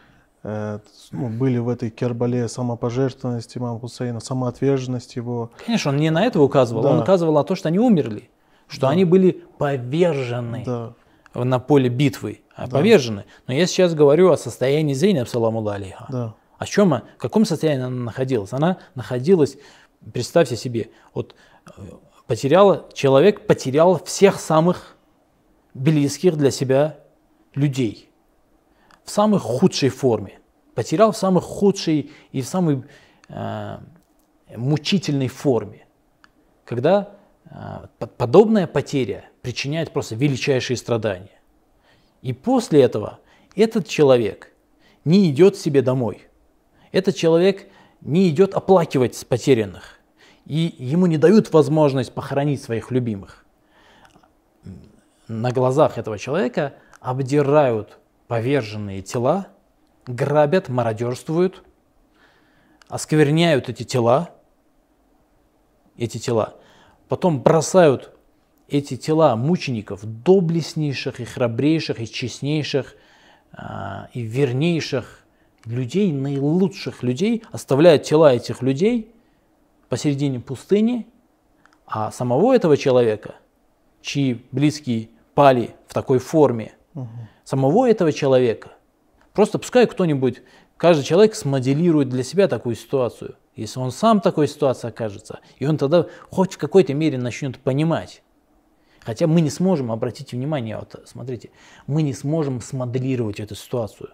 э, 0.42 0.78
ну, 1.12 1.28
были 1.28 1.59
в 1.59 1.68
этой 1.68 1.90
Кербале, 1.90 2.49
самопожертвованность 2.49 3.56
имама 3.56 3.78
Хусейна, 3.78 4.20
самоотверженность 4.20 5.16
его. 5.16 5.50
Конечно, 5.64 5.92
он 5.92 5.99
не 5.99 6.11
на 6.11 6.25
это 6.25 6.40
указывал, 6.40 6.82
да. 6.82 6.90
он 6.90 7.00
указывал 7.00 7.35
на 7.35 7.44
то, 7.44 7.54
что 7.54 7.68
они 7.68 7.78
умерли, 7.78 8.28
что 8.66 8.82
да. 8.82 8.90
они 8.90 9.04
были 9.04 9.42
повержены. 9.59 10.64
Да 10.66 10.94
на 11.35 11.59
поле 11.59 11.88
битвы, 11.88 12.40
а 12.54 12.66
да. 12.66 12.78
повержены. 12.78 13.25
Но 13.47 13.54
я 13.54 13.66
сейчас 13.66 13.94
говорю 13.94 14.30
о 14.30 14.37
состоянии 14.37 14.94
Зейнаб, 14.94 15.28
саламу 15.28 15.66
алейха. 15.68 16.06
Да. 16.11 16.35
О 16.61 16.67
чем, 16.67 16.90
в 16.90 17.17
каком 17.17 17.47
состоянии 17.47 17.85
она 17.85 18.05
находилась? 18.05 18.52
Она 18.52 18.76
находилась, 18.95 19.57
представьте 20.12 20.57
себе, 20.57 20.90
вот 21.14 21.35
э, 21.64 21.83
потеряла, 22.26 22.87
человек 22.93 23.47
потерял 23.47 23.99
всех 24.05 24.38
самых 24.38 24.99
близких 25.73 26.37
для 26.37 26.50
себя 26.50 26.99
людей 27.55 28.11
в 29.05 29.11
самой 29.11 29.40
худшей 29.40 29.88
форме. 29.88 30.38
Потерял 30.75 31.12
в 31.12 31.17
самой 31.17 31.40
худшей 31.40 32.12
и 32.31 32.43
в 32.43 32.47
самой 32.47 32.85
э, 33.31 33.79
мучительной 34.55 35.29
форме. 35.29 35.87
Когда 36.67 37.14
э, 37.47 37.87
подобная 38.19 38.67
потеря 38.67 39.25
причиняет 39.40 39.95
просто 39.95 40.14
величайшие 40.14 40.76
страдания. 40.76 41.40
И 42.21 42.35
после 42.35 42.83
этого 42.83 43.19
этот 43.57 43.88
человек 43.88 44.52
не 45.07 45.31
идет 45.31 45.57
себе 45.57 45.81
домой– 45.81 46.26
этот 46.92 47.16
человек 47.16 47.68
не 48.00 48.28
идет 48.28 48.54
оплакивать 48.54 49.26
потерянных, 49.28 50.00
и 50.47 50.75
ему 50.78 51.06
не 51.06 51.18
дают 51.18 51.52
возможность 51.52 52.12
похоронить 52.12 52.62
своих 52.62 52.90
любимых. 52.90 53.44
На 55.28 55.52
глазах 55.52 55.99
этого 55.99 56.18
человека 56.18 56.75
обдирают 57.00 57.99
поверженные 58.26 59.02
тела, 59.02 59.49
грабят, 60.06 60.68
мародерствуют, 60.68 61.62
оскверняют 62.88 63.68
эти 63.68 63.85
тела, 63.85 64.30
эти 65.97 66.18
тела, 66.18 66.56
потом 67.09 67.42
бросают 67.42 68.16
эти 68.68 68.97
тела 68.97 69.37
мучеников, 69.37 70.00
доблестнейших 70.04 71.20
и 71.20 71.25
храбрейших 71.25 72.00
и 72.00 72.06
честнейших 72.06 72.94
а, 73.52 74.09
и 74.14 74.23
вернейших 74.23 75.20
людей, 75.64 76.12
наилучших 76.12 77.02
людей, 77.02 77.43
оставляют 77.52 78.05
тела 78.05 78.35
этих 78.35 78.62
людей 78.62 79.12
посередине 79.88 80.40
пустыни, 80.40 81.07
а 81.87 82.11
самого 82.11 82.55
этого 82.55 82.76
человека, 82.76 83.35
чьи 84.00 84.45
близкие 84.52 85.11
пали 85.35 85.75
в 85.88 85.95
такой 85.95 86.19
форме, 86.19 86.73
угу. 86.95 87.09
самого 87.45 87.90
этого 87.90 88.12
человека, 88.12 88.73
просто 89.33 89.59
пускай 89.59 89.87
кто-нибудь, 89.87 90.43
каждый 90.76 91.02
человек 91.02 91.35
смоделирует 91.35 92.09
для 92.09 92.23
себя 92.23 92.47
такую 92.47 92.76
ситуацию. 92.76 93.37
Если 93.57 93.81
он 93.81 93.90
сам 93.90 94.21
в 94.21 94.23
такой 94.23 94.47
ситуации 94.47 94.88
окажется, 94.88 95.40
и 95.59 95.67
он 95.67 95.76
тогда 95.76 96.07
хоть 96.31 96.55
в 96.55 96.59
какой-то 96.59 96.95
мере 96.95 97.19
начнет 97.19 97.59
понимать, 97.59 98.23
Хотя 99.02 99.26
мы 99.26 99.40
не 99.40 99.50
сможем 99.50 99.90
обратить 99.90 100.33
внимание, 100.33 100.76
вот 100.76 101.02
смотрите, 101.07 101.50
мы 101.87 102.02
не 102.02 102.12
сможем 102.12 102.61
смоделировать 102.61 103.40
эту 103.40 103.55
ситуацию. 103.55 104.11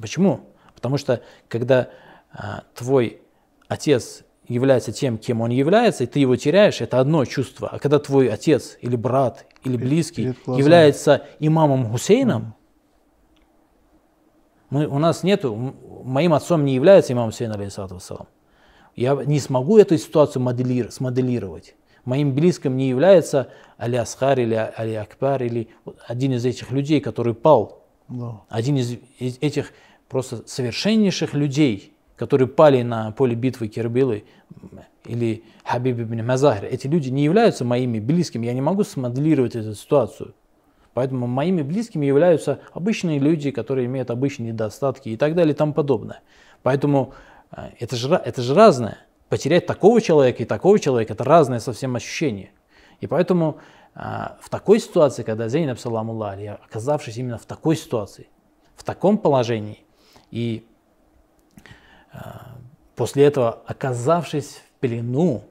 Почему? 0.00 0.40
Потому 0.74 0.98
что 0.98 1.22
когда 1.48 1.90
а, 2.32 2.64
твой 2.74 3.20
отец 3.68 4.24
является 4.48 4.92
тем, 4.92 5.18
кем 5.18 5.40
он 5.40 5.50
является, 5.50 6.04
и 6.04 6.06
ты 6.06 6.20
его 6.20 6.36
теряешь, 6.36 6.80
это 6.80 7.00
одно 7.00 7.24
чувство. 7.24 7.68
А 7.68 7.78
когда 7.78 7.98
твой 7.98 8.28
отец 8.28 8.78
или 8.80 8.96
брат 8.96 9.46
или 9.64 9.76
близкий 9.76 10.34
является 10.46 11.26
имамом 11.40 11.90
Хусейном, 11.90 12.54
мы, 14.70 14.86
у 14.86 14.98
нас 14.98 15.22
нету, 15.22 15.54
моим 16.04 16.34
отцом 16.34 16.64
не 16.64 16.74
является 16.74 17.12
имам 17.12 17.30
Хусейн, 17.30 17.52
алейхиссалату 17.52 17.98
Я 18.94 19.14
не 19.14 19.40
смогу 19.40 19.78
эту 19.78 19.96
ситуацию 19.96 20.42
моделир, 20.42 20.90
смоделировать. 20.90 21.74
Моим 22.04 22.34
близким 22.34 22.76
не 22.76 22.88
является 22.88 23.48
Али 23.78 23.96
Асхар 23.96 24.38
или 24.38 24.54
Али 24.54 24.94
Акбар 24.94 25.42
или 25.42 25.68
один 26.06 26.32
из 26.32 26.44
этих 26.44 26.70
людей, 26.70 27.00
который 27.00 27.34
пал. 27.34 27.85
Да. 28.08 28.40
Один 28.48 28.76
из, 28.76 28.96
этих 29.18 29.72
просто 30.08 30.46
совершеннейших 30.46 31.34
людей, 31.34 31.92
которые 32.16 32.48
пали 32.48 32.82
на 32.82 33.10
поле 33.12 33.34
битвы 33.34 33.68
Кирбилы 33.68 34.24
или 35.04 35.42
Хабиб 35.64 36.00
ибн 36.00 36.24
Мазахир, 36.24 36.64
эти 36.64 36.86
люди 36.86 37.10
не 37.10 37.24
являются 37.24 37.64
моими 37.64 37.98
близкими, 37.98 38.46
я 38.46 38.54
не 38.54 38.60
могу 38.60 38.84
смоделировать 38.84 39.56
эту 39.56 39.74
ситуацию. 39.74 40.34
Поэтому 40.94 41.26
моими 41.26 41.60
близкими 41.60 42.06
являются 42.06 42.60
обычные 42.72 43.18
люди, 43.18 43.50
которые 43.50 43.84
имеют 43.84 44.10
обычные 44.10 44.52
недостатки 44.52 45.10
и 45.10 45.16
так 45.18 45.34
далее 45.34 45.52
и 45.52 45.56
тому 45.56 45.74
подобное. 45.74 46.22
Поэтому 46.62 47.12
э, 47.52 47.68
это 47.80 47.96
же, 47.96 48.14
это 48.14 48.40
же 48.40 48.54
разное. 48.54 48.96
Потерять 49.28 49.66
такого 49.66 50.00
человека 50.00 50.42
и 50.42 50.46
такого 50.46 50.78
человека– 50.78 51.12
это 51.14 51.22
разное 51.22 51.58
совсем 51.58 51.96
ощущение. 51.96 52.50
И 53.02 53.06
поэтому 53.06 53.58
в 53.96 54.50
такой 54.50 54.78
ситуации, 54.78 55.22
когда 55.22 55.48
Зейнаб, 55.48 55.78
саламу 55.78 56.22
оказавшись 56.22 57.16
именно 57.16 57.38
в 57.38 57.46
такой 57.46 57.76
ситуации, 57.76 58.28
в 58.74 58.84
таком 58.84 59.16
положении, 59.16 59.84
и 60.30 60.66
э, 62.12 62.18
после 62.94 63.24
этого, 63.24 63.62
оказавшись 63.66 64.56
в 64.56 64.80
плену, 64.80 65.44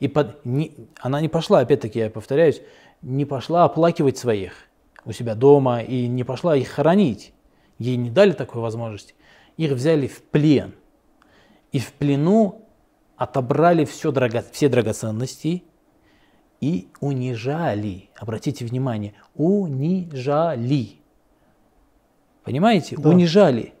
и 0.00 0.08
под, 0.08 0.44
не, 0.44 0.76
она 1.00 1.22
не 1.22 1.30
пошла, 1.30 1.60
опять-таки 1.60 1.98
я 1.98 2.10
повторяюсь, 2.10 2.60
не 3.00 3.24
пошла 3.24 3.64
оплакивать 3.64 4.18
своих 4.18 4.52
у 5.06 5.12
себя 5.12 5.34
дома 5.34 5.80
и 5.80 6.06
не 6.06 6.24
пошла 6.24 6.56
их 6.56 6.68
хоронить. 6.68 7.32
Ей 7.78 7.96
не 7.96 8.10
дали 8.10 8.32
такой 8.32 8.60
возможности. 8.60 9.14
Их 9.56 9.72
взяли 9.72 10.08
в 10.08 10.22
плен. 10.22 10.74
И 11.72 11.78
в 11.78 11.92
плену 11.92 12.66
отобрали 13.16 13.84
все, 13.84 14.12
драго, 14.12 14.44
все 14.52 14.68
драгоценности 14.68 15.64
и 16.64 16.88
унижали. 17.00 18.08
Обратите 18.16 18.64
внимание, 18.64 19.12
унижали. 19.34 20.96
Понимаете? 22.42 22.96
Да. 22.96 23.10
Унижали. 23.10 23.74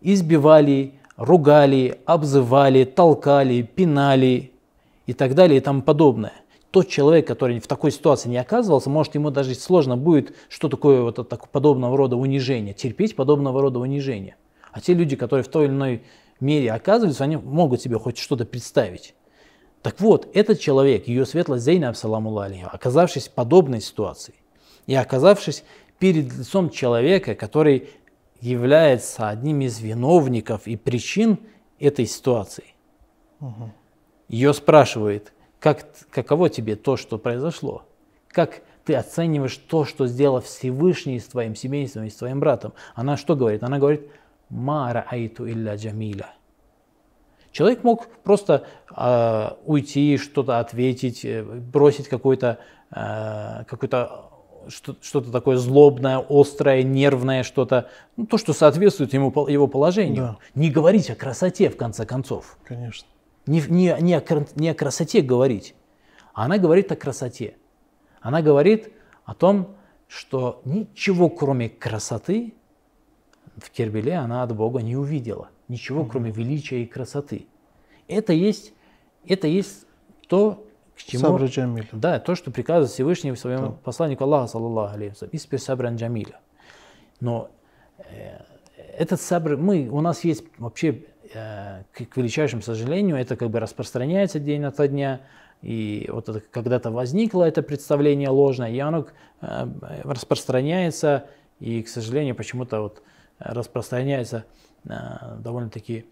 Избивали, 0.00 0.94
ругали, 1.16 2.00
обзывали, 2.06 2.84
толкали, 2.84 3.60
пинали 3.60 4.52
и 5.04 5.12
так 5.12 5.34
далее 5.34 5.58
и 5.58 5.60
тому 5.60 5.82
подобное. 5.82 6.32
Тот 6.70 6.88
человек, 6.88 7.26
который 7.26 7.60
в 7.60 7.66
такой 7.66 7.90
ситуации 7.90 8.30
не 8.30 8.38
оказывался, 8.38 8.88
может, 8.88 9.14
ему 9.16 9.30
даже 9.30 9.54
сложно 9.54 9.98
будет, 9.98 10.34
что 10.48 10.70
такое 10.70 11.02
вот 11.02 11.18
это, 11.18 11.36
подобного 11.36 11.94
рода 11.98 12.16
унижение, 12.16 12.72
терпеть 12.72 13.16
подобного 13.16 13.60
рода 13.60 13.80
унижение. 13.80 14.36
А 14.72 14.80
те 14.80 14.94
люди, 14.94 15.14
которые 15.14 15.44
в 15.44 15.48
той 15.48 15.66
или 15.66 15.72
иной 15.72 16.02
мере 16.38 16.72
оказываются, 16.72 17.24
они 17.24 17.36
могут 17.36 17.82
себе 17.82 17.98
хоть 17.98 18.16
что-то 18.16 18.46
представить. 18.46 19.14
Так 19.82 20.00
вот, 20.00 20.28
этот 20.34 20.60
человек, 20.60 21.08
ее 21.08 21.24
светлость 21.24 21.64
Зейна 21.64 21.88
Абсаламу 21.88 22.36
оказавшись 22.38 23.28
в 23.28 23.32
подобной 23.32 23.80
ситуации 23.80 24.34
и 24.86 24.94
оказавшись 24.94 25.64
перед 25.98 26.32
лицом 26.32 26.70
человека, 26.70 27.34
который 27.34 27.88
является 28.40 29.28
одним 29.28 29.62
из 29.62 29.80
виновников 29.80 30.66
и 30.66 30.76
причин 30.76 31.38
этой 31.78 32.06
ситуации, 32.06 32.74
угу. 33.40 33.70
ее 34.28 34.52
спрашивает, 34.52 35.32
как, 35.58 35.86
каково 36.10 36.48
тебе 36.50 36.76
то, 36.76 36.96
что 36.96 37.18
произошло? 37.18 37.84
Как 38.28 38.62
ты 38.84 38.94
оцениваешь 38.94 39.56
то, 39.56 39.84
что 39.84 40.06
сделал 40.06 40.40
Всевышний 40.40 41.20
с 41.20 41.26
твоим 41.26 41.54
семейством 41.54 42.04
и 42.04 42.10
с 42.10 42.16
твоим 42.16 42.40
братом? 42.40 42.72
Она 42.94 43.16
что 43.16 43.36
говорит? 43.36 43.62
Она 43.62 43.78
говорит, 43.78 44.08
Мара 44.48 45.06
айту 45.08 45.46
илля 45.48 45.76
джамиля. 45.76 46.30
Человек 47.52 47.82
мог 47.82 48.06
просто 48.22 48.66
э, 48.96 49.50
уйти, 49.64 50.16
что-то 50.18 50.60
ответить, 50.60 51.24
э, 51.24 51.42
бросить 51.42 52.08
какой-то 52.08 52.58
э, 52.90 53.64
какой-то 53.66 54.30
что-то 54.68 55.32
такое 55.32 55.56
злобное, 55.56 56.24
острое, 56.28 56.82
нервное, 56.82 57.42
что-то, 57.42 57.88
ну, 58.16 58.26
то, 58.26 58.36
что 58.36 58.52
соответствует 58.52 59.12
ему, 59.14 59.46
его 59.48 59.66
положению. 59.66 60.16
Да. 60.16 60.36
Не 60.54 60.70
говорить 60.70 61.10
о 61.10 61.14
красоте, 61.14 61.70
в 61.70 61.76
конце 61.76 62.04
концов. 62.04 62.58
Конечно. 62.64 63.08
Не, 63.46 63.62
не, 63.68 63.96
не, 64.00 64.14
о, 64.14 64.46
не 64.54 64.68
о 64.68 64.74
красоте 64.74 65.22
говорить. 65.22 65.74
А 66.34 66.44
она 66.44 66.58
говорит 66.58 66.92
о 66.92 66.96
красоте. 66.96 67.56
Она 68.20 68.42
говорит 68.42 68.92
о 69.24 69.34
том, 69.34 69.76
что 70.08 70.60
ничего, 70.64 71.30
кроме 71.30 71.68
красоты, 71.68 72.54
в 73.56 73.70
Кербеле 73.70 74.14
она 74.14 74.42
от 74.42 74.54
Бога 74.54 74.80
не 74.82 74.96
увидела. 74.96 75.48
Ничего, 75.70 76.04
кроме 76.04 76.32
величия 76.32 76.82
и 76.82 76.86
красоты. 76.86 77.46
Это 78.08 78.32
есть, 78.32 78.72
это 79.24 79.46
есть 79.46 79.86
то, 80.26 80.66
к 80.96 81.02
чему... 81.04 81.22
Сабра 81.22 81.46
Джамиль. 81.46 81.88
Да, 81.92 82.18
то, 82.18 82.34
что 82.34 82.50
приказывает 82.50 82.90
Всевышний 82.90 83.36
своему 83.36 83.66
да. 83.66 83.72
посланнику 83.84 84.24
Аллаха, 84.24 84.48
саллаллаху 84.48 84.96
алейхи 84.96 85.14
испер 85.30 85.60
сабран 85.60 85.94
джамиля. 85.94 86.40
Но 87.20 87.52
э, 87.98 88.42
этот 88.98 89.20
сабр, 89.20 89.56
мы, 89.56 89.88
у 89.88 90.00
нас 90.00 90.24
есть 90.24 90.42
вообще, 90.58 91.04
э, 91.32 91.84
к, 91.92 92.04
к 92.04 92.16
величайшему 92.16 92.62
сожалению, 92.62 93.14
это 93.14 93.36
как 93.36 93.50
бы 93.50 93.60
распространяется 93.60 94.40
день 94.40 94.64
ото 94.64 94.88
дня, 94.88 95.20
и 95.62 96.10
вот 96.12 96.28
это, 96.28 96.40
когда-то 96.40 96.90
возникло 96.90 97.44
это 97.44 97.62
представление 97.62 98.30
ложное, 98.30 98.72
и 98.72 98.78
оно 98.80 99.06
э, 99.40 99.68
распространяется, 100.02 101.26
и, 101.60 101.80
к 101.84 101.88
сожалению, 101.88 102.34
почему-то 102.34 102.80
вот 102.80 103.04
распространяется 103.38 104.46
довольно-таки 104.84 106.06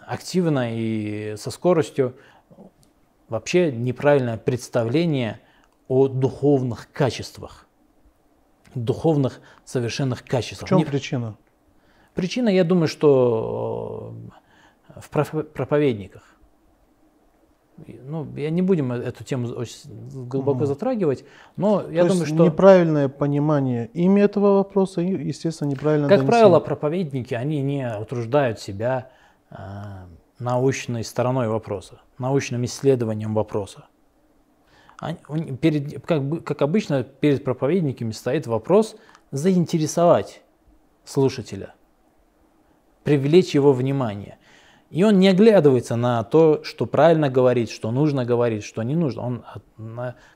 активно 0.00 0.74
и 0.76 1.36
со 1.36 1.50
скоростью. 1.50 2.16
Вообще 3.28 3.72
неправильное 3.72 4.36
представление 4.36 5.40
о 5.88 6.08
духовных 6.08 6.90
качествах, 6.92 7.66
духовных 8.74 9.40
совершенных 9.64 10.24
качествах. 10.24 10.66
В 10.66 10.68
чем 10.68 10.84
причина? 10.84 11.36
Причина, 12.14 12.48
я 12.48 12.64
думаю, 12.64 12.86
что 12.86 14.14
э, 14.88 15.00
в 15.00 15.10
проповедниках 15.10 16.33
ну, 18.04 18.26
я 18.36 18.50
не 18.50 18.62
будем 18.62 18.92
эту 18.92 19.24
тему 19.24 19.48
очень 19.48 20.26
глубоко 20.26 20.58
угу. 20.58 20.66
затрагивать, 20.66 21.24
но 21.56 21.82
То 21.82 21.90
я 21.90 22.04
думаю, 22.04 22.26
что 22.26 22.44
неправильное 22.44 23.08
понимание 23.08 23.90
ими 23.92 24.20
этого 24.20 24.56
вопроса, 24.56 25.00
и, 25.00 25.10
естественно, 25.10 25.68
неправильно. 25.68 26.08
Как 26.08 26.18
донесение. 26.18 26.40
правило, 26.40 26.60
проповедники 26.60 27.34
они 27.34 27.62
не 27.62 27.92
утруждают 28.00 28.60
себя 28.60 29.10
э, 29.50 29.56
научной 30.38 31.04
стороной 31.04 31.48
вопроса, 31.48 32.00
научным 32.18 32.64
исследованием 32.64 33.34
вопроса. 33.34 33.86
Они, 34.98 35.18
перед, 35.56 36.04
как, 36.04 36.44
как 36.44 36.62
обычно, 36.62 37.02
перед 37.02 37.44
проповедниками 37.44 38.12
стоит 38.12 38.46
вопрос 38.46 38.96
заинтересовать 39.32 40.42
слушателя, 41.04 41.74
привлечь 43.02 43.54
его 43.54 43.72
внимание. 43.72 44.38
И 44.94 45.02
он 45.02 45.18
не 45.18 45.26
оглядывается 45.26 45.96
на 45.96 46.22
то, 46.22 46.62
что 46.62 46.86
правильно 46.86 47.28
говорить, 47.28 47.68
что 47.68 47.90
нужно 47.90 48.24
говорить, 48.24 48.62
что 48.62 48.80
не 48.84 48.94
нужно. 48.94 49.22
Он, 49.22 49.44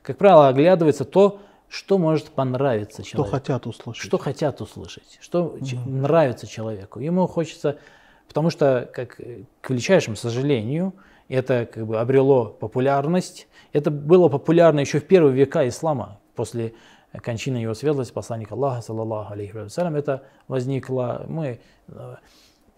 как 0.03 0.19
правило, 0.19 0.49
оглядывается 0.49 1.05
то, 1.05 1.39
что 1.69 1.97
может 1.97 2.31
понравиться 2.31 3.05
человеку. 3.05 3.29
Что 3.29 3.37
хотят 3.37 3.67
услышать. 3.69 4.03
Что 4.03 4.19
хотят 4.19 4.61
услышать, 4.61 5.19
что 5.21 5.45
угу. 5.45 5.61
нравится 5.87 6.49
человеку. 6.49 6.99
Ему 6.99 7.29
хочется, 7.29 7.79
потому 8.27 8.51
что, 8.51 8.91
как, 8.93 9.21
к 9.61 9.71
величайшему 9.71 10.17
сожалению, 10.17 10.93
это 11.29 11.69
как 11.73 11.87
бы 11.87 12.01
обрело 12.01 12.47
популярность. 12.47 13.47
Это 13.73 13.93
было 13.93 14.29
популярно 14.29 14.81
еще 14.81 14.99
в 14.99 15.07
первые 15.07 15.37
века 15.37 15.69
ислама, 15.69 16.19
после 16.35 16.73
кончины 17.13 17.59
его 17.59 17.75
светлости, 17.75 18.13
посланника 18.13 18.55
Аллаха, 18.55 18.83
саллаллаху 18.83 19.35
алейхи 19.35 19.53
вассалям, 19.53 19.95
это 19.95 20.25
возникло. 20.49 21.27
Мы 21.29 21.61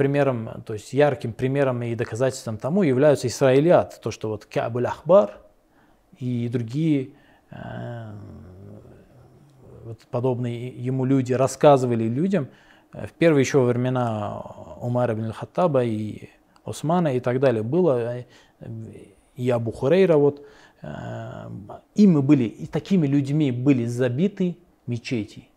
примером, 0.00 0.62
то 0.64 0.72
есть 0.72 0.94
ярким 0.94 1.34
примером 1.34 1.82
и 1.82 1.94
доказательством 1.94 2.56
тому 2.56 2.82
являются 2.82 3.26
Исраилят, 3.26 4.00
то, 4.00 4.10
что 4.10 4.30
вот 4.30 4.46
Кабуль 4.46 4.86
Ахбар 4.86 5.36
и 6.18 6.48
другие 6.48 7.10
э, 7.50 8.14
вот 9.84 9.98
подобные 10.10 10.68
ему 10.68 11.04
люди 11.04 11.34
рассказывали 11.34 12.04
людям 12.04 12.48
э, 12.94 13.08
в 13.08 13.12
первые 13.12 13.42
еще 13.42 13.60
времена 13.60 14.40
Умара 14.80 15.12
ибн 15.12 15.32
Хаттаба 15.32 15.84
и 15.84 16.30
Османа 16.64 17.14
и 17.14 17.20
так 17.20 17.38
далее 17.38 17.62
было, 17.62 18.20
э, 18.20 18.24
и 19.36 19.50
Абу 19.50 19.70
Хурейра, 19.70 20.16
вот, 20.16 20.46
э, 20.80 21.50
ими 21.94 22.20
были, 22.22 22.44
и 22.44 22.64
такими 22.64 23.06
людьми 23.06 23.50
были 23.50 23.84
забиты 23.84 24.56
мечети. 24.86 25.48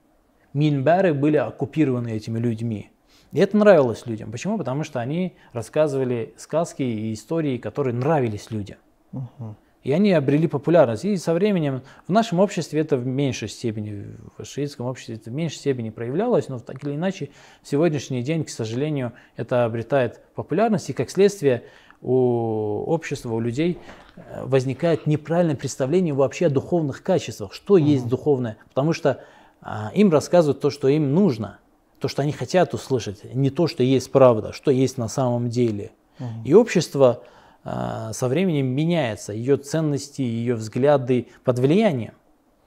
Минбары 0.52 1.14
были 1.14 1.38
оккупированы 1.38 2.12
этими 2.12 2.40
людьми. 2.40 2.93
И 3.34 3.40
это 3.40 3.58
нравилось 3.58 4.06
людям. 4.06 4.32
Почему? 4.32 4.60
Потому 4.60 4.84
что 4.84 5.00
они 5.00 5.36
рассказывали 5.54 6.34
сказки 6.38 6.84
и 6.84 7.14
истории, 7.14 7.58
которые 7.58 7.96
нравились 7.96 8.52
людям. 8.52 8.78
Угу. 9.12 9.56
И 9.82 9.92
они 9.92 10.14
обрели 10.14 10.48
популярность. 10.48 11.04
И 11.04 11.18
со 11.18 11.34
временем 11.34 11.82
в 12.08 12.12
нашем 12.12 12.40
обществе 12.40 12.80
это 12.80 12.96
в 12.96 13.08
меньшей 13.08 13.50
степени, 13.50 14.16
в 14.38 14.46
шиитском 14.46 14.86
обществе 14.86 15.16
это 15.16 15.32
в 15.32 15.34
меньшей 15.34 15.58
степени 15.58 15.90
проявлялось, 15.90 16.48
но 16.48 16.60
так 16.60 16.84
или 16.84 16.94
иначе 16.94 17.32
в 17.64 17.68
сегодняшний 17.68 18.22
день, 18.22 18.46
к 18.46 18.50
сожалению, 18.50 19.14
это 19.36 19.66
обретает 19.66 20.22
популярность. 20.36 20.92
И 20.92 20.94
как 20.94 21.10
следствие 21.10 21.64
у 22.02 22.84
общества, 22.86 23.34
у 23.34 23.40
людей 23.40 23.80
э, 24.16 24.46
возникает 24.46 25.08
неправильное 25.08 25.56
представление 25.56 26.14
вообще 26.14 26.46
о 26.46 26.50
духовных 26.50 27.02
качествах. 27.02 27.52
Что 27.54 27.74
угу. 27.74 27.84
есть 27.84 28.08
духовное? 28.08 28.58
Потому 28.70 28.94
что 28.94 29.24
а, 29.60 29.92
им 29.96 30.12
рассказывают 30.12 30.62
то, 30.62 30.70
что 30.70 30.88
им 30.88 31.16
нужно– 31.16 31.60
то, 32.04 32.10
что 32.10 32.22
они 32.22 32.34
хотят 32.34 32.74
услышать, 32.74 33.34
не 33.34 33.50
то, 33.50 33.66
что 33.66 33.82
есть 33.82 34.12
правда, 34.12 34.52
что 34.52 34.72
есть 34.72 34.98
на 34.98 35.08
самом 35.08 35.50
деле. 35.50 35.94
Угу. 36.20 36.28
И 36.44 36.54
общество 36.54 37.24
э, 37.64 38.10
со 38.12 38.28
временем 38.28 38.66
меняется, 38.66 39.32
ее 39.32 39.56
ценности, 39.56 40.22
ее 40.22 40.56
взгляды 40.56 41.28
под 41.46 41.60
влиянием. 41.60 42.14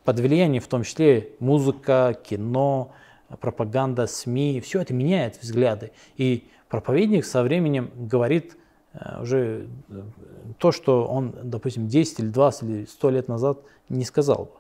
Под 0.04 0.20
влиянием 0.20 0.62
в 0.62 0.68
том 0.68 0.84
числе 0.84 1.32
музыка, 1.38 2.18
кино, 2.24 2.92
пропаганда, 3.38 4.06
СМИ, 4.06 4.62
все 4.62 4.80
это 4.80 4.94
меняет 4.94 5.38
взгляды. 5.42 5.92
И 6.16 6.48
проповедник 6.70 7.26
со 7.26 7.42
временем 7.42 7.90
говорит 7.94 8.56
э, 8.94 9.20
уже 9.20 9.68
то, 10.56 10.72
что 10.72 11.04
он, 11.04 11.34
допустим, 11.42 11.88
10 11.88 12.20
или 12.20 12.28
20 12.28 12.62
или 12.62 12.84
100 12.86 13.10
лет 13.10 13.28
назад 13.28 13.58
не 13.90 14.06
сказал 14.06 14.46
бы. 14.46 14.52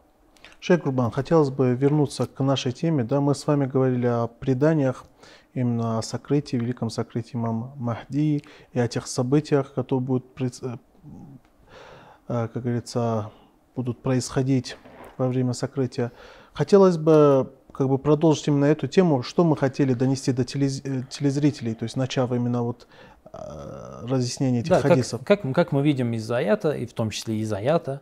Шейх 0.60 0.82
Гурбан, 0.82 1.10
хотелось 1.10 1.50
бы 1.50 1.74
вернуться 1.74 2.26
к 2.26 2.42
нашей 2.42 2.72
теме. 2.72 3.04
Да, 3.04 3.20
мы 3.20 3.34
с 3.34 3.46
вами 3.46 3.66
говорили 3.66 4.06
о 4.06 4.26
преданиях, 4.26 5.04
именно 5.56 5.98
о 5.98 6.02
сокрытии, 6.02 6.56
великом 6.56 6.90
сокрытии 6.90 7.36
имам 7.36 7.72
Махди 7.76 8.42
и 8.72 8.78
о 8.78 8.88
тех 8.88 9.06
событиях, 9.06 9.72
которые 9.74 10.04
будут, 10.04 10.26
э, 10.62 10.76
э, 12.28 12.48
как 12.52 12.62
говорится, 12.62 13.30
будут 13.74 14.02
происходить 14.02 14.76
во 15.16 15.28
время 15.28 15.54
сокрытия. 15.54 16.12
Хотелось 16.52 16.98
бы 16.98 17.52
как 17.72 17.88
бы 17.88 17.98
продолжить 17.98 18.48
именно 18.48 18.66
эту 18.66 18.86
тему, 18.86 19.22
что 19.22 19.44
мы 19.44 19.56
хотели 19.56 19.94
донести 19.94 20.32
до 20.32 20.42
э, 20.42 20.46
телезрителей, 20.46 21.74
то 21.74 21.84
есть 21.84 21.96
начав 21.96 22.32
именно 22.32 22.62
вот 22.62 22.86
разъяснение 24.02 24.60
этих 24.60 24.70
Да, 24.70 24.80
хадисов. 24.80 25.20
как, 25.24 25.42
как, 25.42 25.54
как 25.54 25.72
мы 25.72 25.82
видим 25.82 26.14
из 26.14 26.30
аята, 26.30 26.72
и 26.72 26.86
в 26.86 26.94
том 26.94 27.10
числе 27.10 27.36
из 27.36 27.52
аята, 27.52 28.00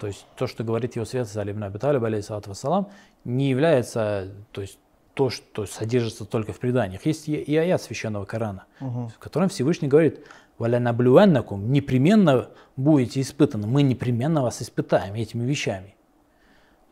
то 0.00 0.06
есть 0.06 0.26
то, 0.36 0.46
что 0.46 0.64
говорит 0.64 0.96
его 0.96 1.04
святость 1.04 1.36
Али 1.36 1.52
ибн 1.52 1.64
Аби 1.64 1.78
Талиб, 1.78 2.02
алейхиссалату 2.02 2.50
вассалам, 2.50 2.88
не 3.24 3.50
является, 3.50 4.32
то 4.52 4.60
есть 4.60 4.78
то, 5.14 5.30
что 5.30 5.64
содержится 5.66 6.24
только 6.24 6.52
в 6.52 6.58
преданиях. 6.58 7.06
Есть 7.06 7.28
и, 7.28 7.36
и 7.36 7.56
аят 7.56 7.80
священного 7.82 8.24
Корана, 8.24 8.64
Мгм. 8.80 9.08
в 9.08 9.18
котором 9.18 9.48
Всевышний 9.48 9.88
говорит, 9.88 10.26
«Валя 10.58 10.78
наблюаннакум» 10.78 11.72
непременно 11.72 12.48
будете 12.76 13.20
испытаны, 13.20 13.66
мы 13.66 13.82
непременно 13.82 14.42
вас 14.42 14.60
испытаем 14.60 15.14
этими 15.14 15.44
вещами. 15.44 15.94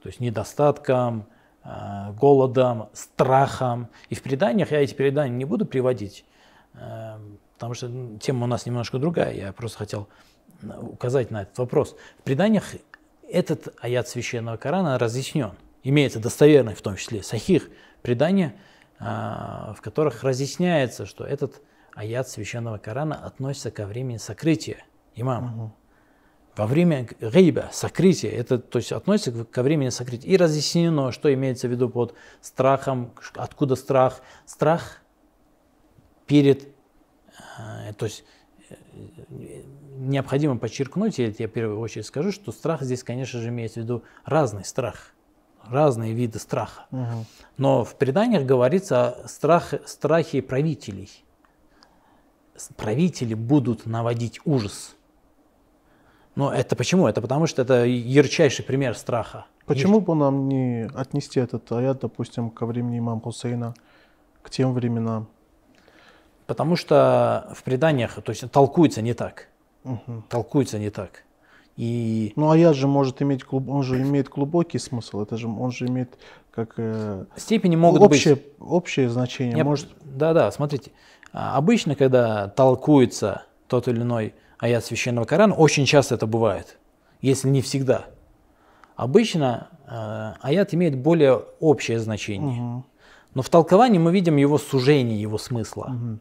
То 0.02 0.08
есть 0.08 0.20
недостатком, 0.20 1.26
а, 1.62 2.12
голодом, 2.12 2.90
страхом. 2.92 3.88
И 4.10 4.14
в 4.14 4.22
преданиях, 4.22 4.70
я 4.70 4.82
эти 4.82 4.94
предания 4.94 5.34
не 5.34 5.46
буду 5.46 5.64
приводить, 5.64 6.24
а, 6.74 7.18
потому 7.54 7.74
что 7.74 7.90
тема 8.20 8.44
у 8.44 8.46
нас 8.46 8.66
немножко 8.66 8.98
другая, 8.98 9.34
я 9.34 9.52
просто 9.52 9.78
хотел 9.78 10.00
а, 10.02 10.33
указать 10.81 11.31
на 11.31 11.42
этот 11.42 11.59
вопрос. 11.59 11.96
В 12.18 12.22
преданиях 12.22 12.64
этот 13.29 13.74
аят 13.81 14.09
священного 14.09 14.57
Корана 14.57 14.98
разъяснен. 14.98 15.53
Имеется 15.83 16.18
достоверный, 16.18 16.74
в 16.74 16.83
том 16.83 16.96
числе 16.96 17.22
сахих, 17.22 17.68
предания, 18.03 18.55
а, 18.98 19.74
в 19.77 19.83
которых 19.83 20.22
разъясняется, 20.22 21.07
что 21.07 21.24
этот 21.24 21.61
аят 21.94 22.29
священного 22.29 22.79
Корана 22.79 23.16
относится 23.16 23.70
ко 23.70 23.87
времени 23.87 24.16
сокрытия 24.18 24.85
имама. 25.14 25.74
Во 26.57 26.66
время 26.66 27.09
гейба, 27.20 27.70
сокрытия, 27.72 28.31
это 28.31 28.59
то 28.59 28.79
есть 28.79 28.92
относится 28.92 29.44
ко 29.44 29.62
времени 29.62 29.88
сокрытия. 29.88 30.31
И 30.31 30.37
разъяснено, 30.37 31.11
что 31.11 31.33
имеется 31.35 31.66
в 31.66 31.72
виду 31.72 31.88
под 31.88 32.14
страхом, 32.40 33.12
откуда 33.35 33.74
страх. 33.74 34.20
Страх 34.46 34.98
перед, 36.27 36.68
э, 37.59 37.92
то 37.98 38.07
есть 38.07 38.24
э, 38.70 39.62
необходимо 39.96 40.59
подчеркнуть, 40.59 41.18
я 41.18 41.33
тебе 41.33 41.48
в 41.48 41.52
первую 41.52 41.80
очередь 41.80 42.07
скажу, 42.07 42.33
что 42.33 42.52
страх 42.52 42.83
здесь, 42.83 43.02
конечно 43.02 43.40
же, 43.40 43.48
имеется 43.48 43.80
в 43.80 43.85
виду 43.85 44.02
разный 44.24 44.64
страх, 44.64 45.14
разные 45.68 46.12
виды 46.12 46.38
страха. 46.38 46.87
Мгм. 46.90 47.24
Но 47.57 47.85
в 47.85 47.94
преданиях 47.96 48.44
говорится 48.44 49.09
о 49.09 49.28
страх, 49.28 49.74
страхе 49.87 50.42
правителей. 50.42 51.24
Правители 52.76 53.35
будут 53.35 53.87
наводить 53.87 54.40
ужас. 54.44 54.94
Но 56.37 56.52
это 56.52 56.76
почему? 56.76 57.07
Это 57.07 57.20
потому 57.20 57.46
что 57.46 57.62
это 57.62 57.85
ярчайший 57.85 58.64
пример 58.64 58.96
страха. 58.96 59.46
Почему 59.66 60.00
бы 60.00 60.14
нам 60.14 60.48
не 60.48 60.88
отнести 60.94 61.40
этот 61.40 61.70
аят, 61.72 62.00
допустим, 62.00 62.50
ко 62.50 62.66
времени 62.66 62.98
имама 62.98 63.20
Хусейна, 63.20 63.74
к 64.42 64.50
тем 64.50 64.74
временам? 64.74 65.28
Потому 66.46 66.76
что 66.76 67.50
в 67.54 67.62
преданиях, 67.62 68.20
то 68.22 68.30
есть 68.30 68.50
толкуется 68.50 69.00
не 69.00 69.14
так. 69.14 69.48
Мгм. 69.84 70.24
Толкуется 70.28 70.78
не 70.78 70.90
так. 70.90 71.22
И 71.76 72.32
Ну, 72.36 72.50
аят 72.50 72.76
же 72.76 72.86
может 72.86 73.20
иметь, 73.22 73.42
глуб- 73.44 73.68
он 73.68 73.82
же 73.82 74.00
имеет 74.00 74.28
глубокий 74.28 74.78
смысл, 74.78 75.22
это 75.22 75.36
же, 75.36 75.48
он 75.48 75.72
же 75.72 75.86
имеет 75.86 76.16
как 76.52 76.74
э, 76.76 77.24
степени 77.36 77.74
могут 77.76 78.00
общее, 78.02 78.36
быть... 78.36 78.44
общее 78.60 79.08
значение. 79.08 79.54
Не- 79.56 79.64
Может, 79.64 79.88
Да-да, 80.04 80.50
смотрите. 80.52 80.92
а, 81.32 81.56
Обычно, 81.56 81.96
когда 81.96 82.46
толкуется 82.48 83.42
тот 83.66 83.88
или 83.88 84.00
иной 84.02 84.34
аят 84.58 84.84
священного 84.84 85.24
Корана, 85.24 85.54
очень 85.54 85.84
часто 85.84 86.14
это 86.14 86.26
бывает, 86.28 86.78
если 87.20 87.48
не 87.48 87.60
всегда. 87.60 88.04
Обычно 88.94 89.68
э, 89.88 90.34
аят 90.40 90.72
имеет 90.74 90.96
более 90.96 91.42
общее 91.58 91.98
значение. 91.98 92.60
Мгм. 92.60 92.84
Но 93.34 93.42
в 93.42 93.48
толковании 93.48 93.98
мы 93.98 94.12
видим 94.12 94.36
его 94.36 94.58
сужение, 94.58 95.20
его 95.20 95.38
смысла. 95.38 95.88
Мгм. 95.88 96.20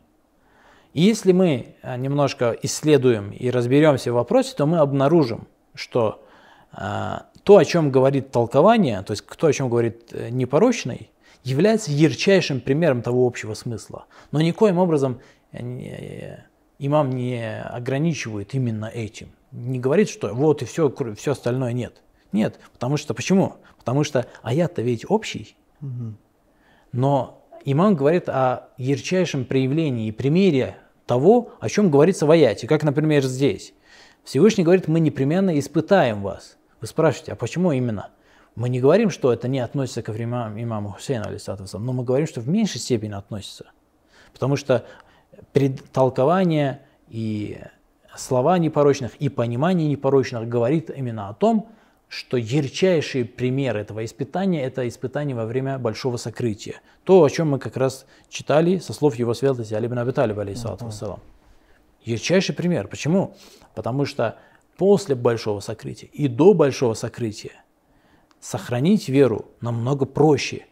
И 0.94 1.02
если 1.02 1.32
мы 1.32 1.76
э, 1.82 1.98
немножко 1.98 2.56
исследуем 2.62 3.32
и 3.32 3.50
разберемся 3.50 4.12
в 4.12 4.16
вопросе, 4.16 4.56
то 4.56 4.66
мы 4.66 4.78
обнаружим, 4.78 5.48
что 5.74 6.24
э, 6.72 7.20
то, 7.44 7.58
о 7.58 7.66
чем 7.66 7.92
говорит 7.92 8.32
толкование, 8.32 9.02
то 9.02 9.12
есть 9.12 9.26
то, 9.26 9.48
о 9.48 9.54
чем 9.54 9.70
говорит 9.70 10.10
э, 10.12 10.30
непорочный, 10.30 11.10
является 11.44 11.92
ярчайшим 11.92 12.62
примером 12.62 13.02
того 13.02 13.26
общего 13.26 13.54
смысла. 13.56 14.06
Но 14.32 14.40
никоим 14.42 14.78
образом 14.78 15.20
э, 15.52 15.62
не- 15.64 16.46
имам 16.80 17.10
не 17.10 17.62
ограничивает 17.62 18.54
именно 18.54 18.86
этим. 18.86 19.30
Не 19.52 19.80
говорит, 19.80 20.10
что 20.10 20.34
вот 20.34 20.62
и 20.62 20.66
все, 20.66 20.94
все 21.16 21.32
остальное 21.32 21.74
нет. 21.74 22.02
Нет, 22.32 22.60
потому 22.72 22.98
что 22.98 23.14
почему? 23.14 23.58
Потому 23.78 24.04
что 24.04 24.26
аят-то 24.42 24.82
ведь 24.82 25.06
общий, 25.08 25.56
но 26.92 27.44
имам 27.64 27.96
говорит 27.96 28.28
о 28.30 28.70
ярчайшем 28.78 29.46
проявлении 29.46 30.08
и 30.08 30.12
примере 30.12 30.78
того, 31.06 31.52
о 31.60 31.70
чем 31.70 31.90
говорится 31.90 32.26
в 32.26 32.32
аяте, 32.32 32.68
как, 32.68 32.84
например, 32.84 33.24
здесь. 33.24 33.74
Всевышний 34.24 34.64
говорит, 34.64 34.88
мы 34.88 35.00
непременно 35.00 35.58
испытаем 35.60 36.22
вас. 36.22 36.58
Вы 36.80 36.88
спрашиваете, 36.88 37.34
а 37.34 37.36
почему 37.36 37.72
именно? 37.72 38.10
Мы 38.56 38.70
не 38.70 38.80
говорим, 38.80 39.10
что 39.10 39.34
это 39.34 39.48
не 39.48 39.60
относится 39.60 40.02
ко 40.02 40.12
временам 40.12 40.62
имама 40.62 40.92
Хусейна, 40.92 41.30
но 41.74 41.94
мы 41.94 42.04
говорим, 42.04 42.28
что 42.28 42.40
в 42.40 42.48
меньшей 42.48 42.80
степени 42.80 43.14
относится. 43.14 43.72
Потому 44.32 44.56
что 44.56 44.86
предтолкование 45.52 46.82
и 47.10 47.60
слова 48.16 48.58
непорочных, 48.60 49.16
и 49.16 49.30
понимание 49.30 49.90
непорочных 49.90 50.48
говорит 50.48 50.90
именно 50.90 51.30
о 51.30 51.34
том, 51.34 51.70
что 52.14 52.38
ярчайший 52.38 53.26
пример 53.26 53.76
этого 53.76 54.06
испытания– 54.06 54.62
это 54.64 54.88
испытание 54.88 55.36
во 55.36 55.48
время 55.48 55.80
большого 55.80 56.18
сокрытия. 56.18 56.82
То, 57.06 57.24
о 57.24 57.30
чем 57.30 57.50
мы 57.50 57.60
как 57.60 57.76
раз 57.76 58.06
читали 58.30 58.78
со 58.78 58.94
слов 58.94 59.16
его 59.16 59.34
святости 59.34 59.74
Али 59.74 59.88
ибн 59.88 59.98
Аби 59.98 60.12
Талиба, 60.12 60.44
алейхиссалату 60.44 60.86
вассалам. 60.86 61.22
Ярчайший 62.04 62.54
пример. 62.54 62.88
Почему? 62.88 63.36
Потому 63.74 64.06
что 64.06 64.38
после 64.78 65.16
большого 65.16 65.60
сокрытия 65.60 66.08
и 66.14 66.28
до 66.28 66.54
большого 66.54 66.94
сокрытия 66.94 67.64
сохранить 68.40 69.10
веру 69.10 69.48
намного 69.60 70.06
проще, 70.06 70.68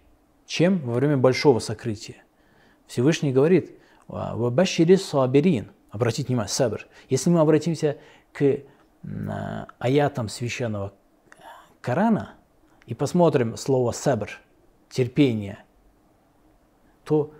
чем 0.46 0.78
во 0.82 0.94
время 0.94 1.18
большого 1.18 1.58
сокрытия. 1.58 2.18
Всевышний 2.86 3.32
говорит, 3.32 3.72
«Вабашири 4.08 4.96
сабирин». 4.96 5.72
Обратите 5.90 6.28
внимание, 6.28 6.50
сабр. 6.50 6.86
Если 7.10 7.32
мы 7.32 7.40
обратимся 7.40 7.98
к 8.32 8.60
а, 9.04 9.68
аятам 9.80 10.30
священного 10.30 10.94
Корана 11.82 12.36
и 12.86 12.94
посмотрим 12.94 13.58
слово 13.58 13.92
сабр, 13.92 14.30
терпение, 14.90 15.64
то 17.04 17.34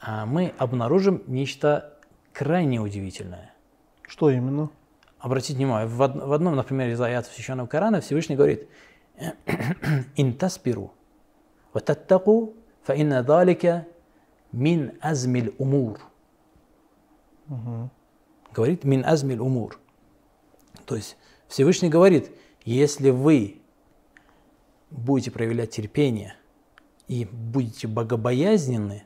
а, 0.00 0.26
мы 0.26 0.54
обнаружим 0.58 1.22
нечто 1.26 1.98
крайне 2.32 2.80
удивительное. 2.80 3.54
Что 4.02 4.30
именно? 4.30 4.70
Обратите 5.18 5.54
внимание, 5.54 5.86
в, 5.86 6.00
од- 6.00 6.16
в 6.16 6.32
одном, 6.32 6.56
например, 6.56 6.88
из 6.88 7.00
аятов 7.00 7.32
Священного 7.32 7.66
Корана 7.66 8.00
Всевышний 8.00 8.34
говорит 8.34 8.68
«Интаспиру, 10.16 10.92
вататтаку, 11.72 12.54
фаинна 12.82 13.22
далика 13.22 13.86
мин 14.50 14.98
азмиль 15.00 15.54
умур». 15.58 16.00
Говорит 18.52 18.84
«мин 18.84 19.04
азмиль 19.04 19.38
умур». 19.38 19.78
То 20.86 20.96
есть 20.96 21.16
Всевышний 21.48 21.88
говорит, 21.88 22.32
если 22.64 23.10
вы 23.10 23.61
будете 24.92 25.30
проявлять 25.30 25.70
терпение 25.70 26.36
и 27.08 27.24
будете 27.24 27.88
богобоязненны, 27.88 29.04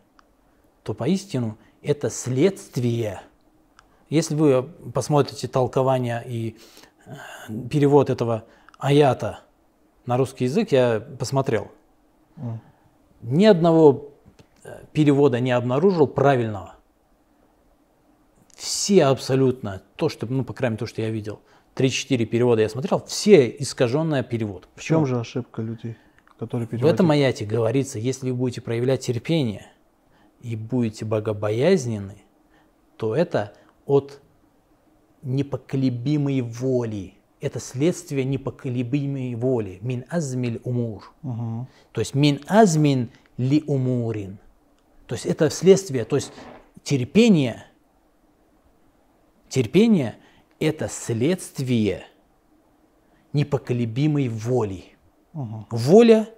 то 0.83 0.95
поистину 0.95 1.59
это 1.83 2.11
следствие. 2.11 3.23
Если 4.09 4.35
вы 4.35 4.63
посмотрите 4.95 5.49
толкование 5.49 6.23
и 6.27 6.57
э, 7.07 7.13
перевод 7.71 8.11
этого 8.11 8.45
аята 8.79 9.41
на 10.05 10.17
русский 10.17 10.45
язык, 10.45 10.73
я 10.73 11.01
посмотрел, 11.01 11.73
ни 13.23 13.45
одного 13.45 14.11
э, 14.63 14.85
перевода 14.93 15.41
не 15.41 15.53
обнаружил 15.53 16.07
правильного. 16.07 16.75
Все 18.55 19.05
абсолютно, 19.05 19.83
то, 19.97 20.09
что, 20.09 20.27
ну, 20.27 20.45
по 20.45 20.53
крайней 20.55 20.75
мере, 20.75 20.81
то, 20.81 20.87
что 20.87 21.03
я 21.03 21.11
видел, 21.11 21.41
3-4 21.77 22.25
перевода 22.25 22.63
я 22.63 22.69
смотрел, 22.71 23.05
все 23.07 23.49
искаженный 23.51 24.25
перевод. 24.25 24.67
В 24.75 24.83
чем 24.83 25.05
же 25.05 25.21
ошибка 25.21 25.61
людей, 25.61 25.97
которые 26.39 26.67
В 26.67 26.71
переводят? 26.71 26.95
этом 26.95 27.11
аяте 27.11 27.45
говорится, 27.45 27.99
если 27.99 28.31
вы 28.31 28.37
будете 28.37 28.63
проявлять 28.63 29.03
терпение 29.03 29.71
и 30.41 30.57
будете 30.57 31.05
богобоязненны, 31.05 32.23
то 32.97 33.15
это 33.15 33.53
от 33.85 34.21
непоколебимой 35.23 36.41
воли. 36.41 37.15
Это 37.43 37.61
следствие 37.61 38.25
непоколебимой 38.25 39.35
воли. 39.35 39.79
Мин 39.83 40.07
азмиль 40.09 40.63
умур. 40.65 41.13
То 41.93 42.01
есть 42.01 42.15
мин 42.15 42.41
азмин 42.47 43.11
ли 43.37 43.63
умурин. 43.67 44.39
То 45.07 45.15
есть 45.15 45.27
это 45.27 45.51
следствие, 45.51 46.07
то 46.07 46.17
есть 46.17 46.33
терпение, 46.83 47.67
терпение– 49.51 50.17
это 50.61 50.89
следствие 50.89 52.07
непоколебимой 53.33 54.29
воли. 54.29 54.85
Воля 55.33 56.29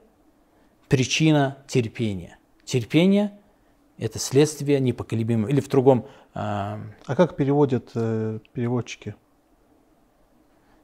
–причина 0.89 1.59
терпения. 1.69 2.39
Терпение– 2.65 3.39
это 3.99 4.19
следствие 4.19 4.81
непоколебимое. 4.81 5.51
Или 5.51 5.61
в 5.61 5.69
другом… 5.69 6.07
А, 6.35 6.81
а 7.07 7.17
как 7.17 7.37
переводят 7.37 7.91
э, 7.95 8.41
переводчики? 8.53 9.15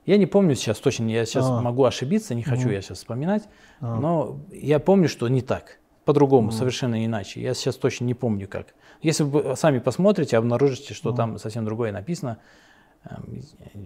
Я 0.07 0.18
не 0.18 0.27
помню 0.27 0.55
сейчас 0.55 0.79
точно, 0.79 1.09
я 1.09 1.25
сейчас 1.25 1.47
а. 1.49 1.61
могу 1.61 1.85
ошибиться, 1.85 2.35
не 2.35 2.42
хочу 2.42 2.68
mm. 2.68 2.75
я 2.75 2.83
сейчас 2.83 2.99
вспоминать, 2.99 3.44
а. 3.81 3.97
но 3.97 4.40
я 4.53 4.79
помню, 4.79 5.09
что 5.09 5.29
не 5.29 5.40
так, 5.40 5.79
по-другому, 6.05 6.49
mm. 6.49 6.53
совершенно 6.53 7.05
иначе. 7.05 7.40
Я 7.40 7.55
сейчас 7.55 7.77
точно 7.77 8.05
не 8.05 8.14
помню 8.14 8.47
как. 8.47 8.75
Если 9.01 9.23
вы 9.23 9.57
сами 9.57 9.79
посмотрите, 9.79 10.37
обнаружите, 10.37 10.92
что 10.92 11.11
mm. 11.11 11.16
там 11.16 11.38
совсем 11.38 11.64
другое 11.64 11.90
написано, 11.90 12.38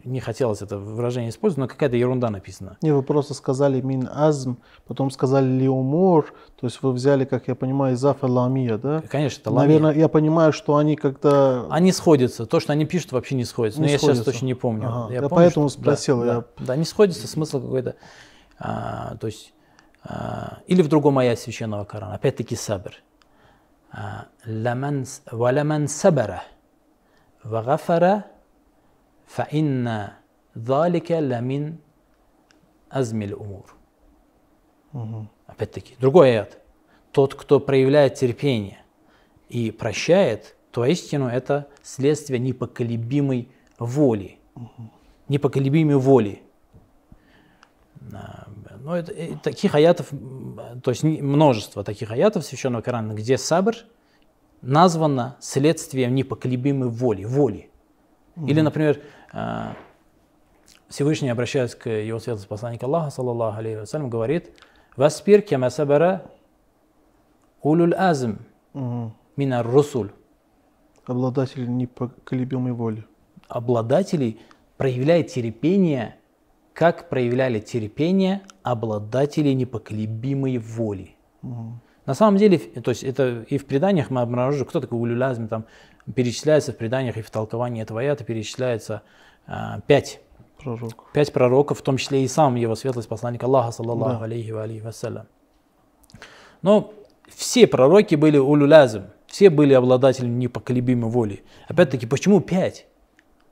не 0.05 0.21
хотелось 0.21 0.63
это 0.63 0.79
выражение 0.79 1.31
использовать, 1.31 1.59
но 1.59 1.69
какая-то 1.69 1.97
ерунда 1.97 2.31
написана. 2.31 2.77
Не, 2.83 2.93
вы 2.93 3.03
просто 3.03 3.35
сказали 3.35 3.81
мин 3.81 4.09
азм, 4.13 4.59
потом 4.87 5.11
сказали 5.11 5.47
лиумур, 5.47 6.33
то 6.61 6.67
есть 6.67 6.83
вы 6.83 6.93
взяли, 6.93 7.25
как 7.25 7.49
я 7.49 7.55
понимаю, 7.55 7.95
из 7.95 8.03
ламия, 8.03 8.79
да? 8.79 9.03
Конечно, 9.11 9.41
это 9.41 9.51
ламия. 9.51 9.81
Наверное, 9.81 10.01
я 10.01 10.09
понимаю, 10.09 10.53
что 10.53 10.77
они 10.77 10.95
как-то... 10.95 11.67
Они 11.71 11.91
сходятся, 11.91 12.47
то, 12.47 12.61
что 12.61 12.73
они 12.73 12.87
пишут, 12.87 13.13
вообще 13.13 13.35
не 13.35 13.45
сходится, 13.45 13.81
не 13.81 13.87
но 13.93 13.99
сходится. 13.99 14.07
я 14.07 14.15
сейчас 14.15 14.25
точно 14.25 14.47
не 14.47 14.55
помню. 14.55 14.89
Ага. 14.89 15.09
Я, 15.09 15.15
я 15.15 15.29
помню, 15.29 15.35
поэтому 15.35 15.69
что... 15.69 15.81
спросил. 15.81 16.21
Да, 16.21 16.27
я... 16.27 16.35
да, 16.35 16.45
да, 16.59 16.77
не 16.77 16.85
сходится, 16.85 17.27
смысл 17.27 17.61
какой-то, 17.61 17.97
а, 18.59 19.17
то 19.17 19.27
есть, 19.27 19.53
а, 20.05 20.59
или 20.67 20.81
в 20.83 20.89
другом 20.89 21.19
аяте 21.19 21.43
Священного 21.43 21.85
Корана, 21.85 22.15
опять-таки 22.15 22.55
сабр. 22.55 22.93
«Валяман 24.45 25.89
сабара, 25.89 26.43
вагафара, 27.43 28.27
فإن 29.28 30.10
ذلك 30.58 31.12
لمن 31.12 31.76
أزم 32.92 33.22
الأمور. 33.22 33.76
Опять-таки, 35.48 35.96
другой 36.00 36.32
аят. 36.32 36.60
Тот, 37.12 37.36
кто 37.36 37.60
проявляет 37.60 38.16
терпение 38.16 38.80
и 39.50 39.72
прощает, 39.72 40.56
то 40.72 40.86
истину 40.86 41.28
это 41.28 41.68
следствие 41.82 42.40
непоколебимой 42.40 43.50
воли. 43.78 44.40
Непоколебимой 45.28 45.98
воли. 45.98 46.42
Ну, 48.82 48.92
это, 48.92 49.12
и 49.14 49.36
таких 49.36 49.76
аятов, 49.76 50.10
то 50.84 50.92
есть 50.92 51.04
множество 51.04 51.84
таких 51.84 52.12
аятов 52.12 52.44
Священного 52.44 52.82
Корана, 52.82 53.14
где 53.14 53.38
сабр 53.38 53.76
названо 54.62 55.38
следствием 55.40 56.14
непоколебимой 56.16 56.90
воли, 56.90 57.24
воли. 57.24 57.70
Или, 58.47 58.61
например, 58.61 59.01
а, 59.33 59.75
Всевышний, 60.89 61.29
обращаясь 61.29 61.75
к 61.75 61.89
его 61.89 62.19
святости 62.19 62.47
посланнику 62.47 62.87
Аллаха, 62.87 63.11
саллаллаху 63.11 63.59
алейхи 63.59 63.81
вассалям, 63.81 64.09
говорит, 64.09 64.51
«Васпир 64.97 65.43
кема 65.43 65.71
сабара 65.71 66.23
улул 67.63 67.93
азм 67.97 68.39
минар 69.37 69.67
русуль». 69.67 70.13
Обладатели 71.07 71.67
непоколебимой 71.67 72.73
воли. 72.73 73.05
Обладатели 73.49 74.39
проявляют 74.77 75.29
терпение, 75.29 76.17
как 76.75 77.09
проявляли 77.09 77.61
терпение 77.61 78.43
обладатели 78.63 79.53
непоколебимой 79.53 80.59
воли. 80.59 81.17
Угу. 81.43 81.81
На 82.07 82.15
самом 82.15 82.39
деле, 82.39 82.59
то 82.59 82.91
есть 82.91 83.05
это 83.05 83.45
и 83.49 83.59
в 83.59 83.67
преданиях 83.67 84.09
мы 84.09 84.23
обнаружили, 84.23 84.65
кто 84.65 84.81
такой 84.81 84.99
улюлязм, 84.99 85.49
там 85.49 85.67
перечисляется 86.15 86.73
в 86.73 86.77
преданиях 86.77 87.17
и 87.17 87.23
в 87.23 87.31
толковании 87.31 87.83
этого 87.83 88.01
аята 88.01 88.25
перечисляется 88.25 89.03
а, 89.47 89.81
пять 89.87 90.21
пророков. 90.59 91.13
Пять 91.13 91.33
пророков, 91.33 91.79
в 91.79 91.83
том 91.83 91.97
числе 91.97 92.25
и 92.25 92.29
сам 92.29 92.55
его 92.57 92.75
светлость 92.75 93.09
посланник 93.09 93.43
Аллаха, 93.43 93.73
саллаллаху 93.73 94.21
да. 94.21 94.25
алейхи 94.25 94.51
ва 94.51 94.63
алейхи 94.63 94.83
вассалям. 94.83 95.27
Но 96.63 96.93
все 97.29 97.67
пророки 97.67 98.15
были 98.15 98.39
улюлязм, 98.39 99.05
все 99.27 99.51
были 99.51 99.75
обладателями 99.75 100.35
непоколебимой 100.35 101.11
воли. 101.11 101.45
Опять-таки, 101.69 102.07
почему 102.07 102.41
пять? 102.41 102.87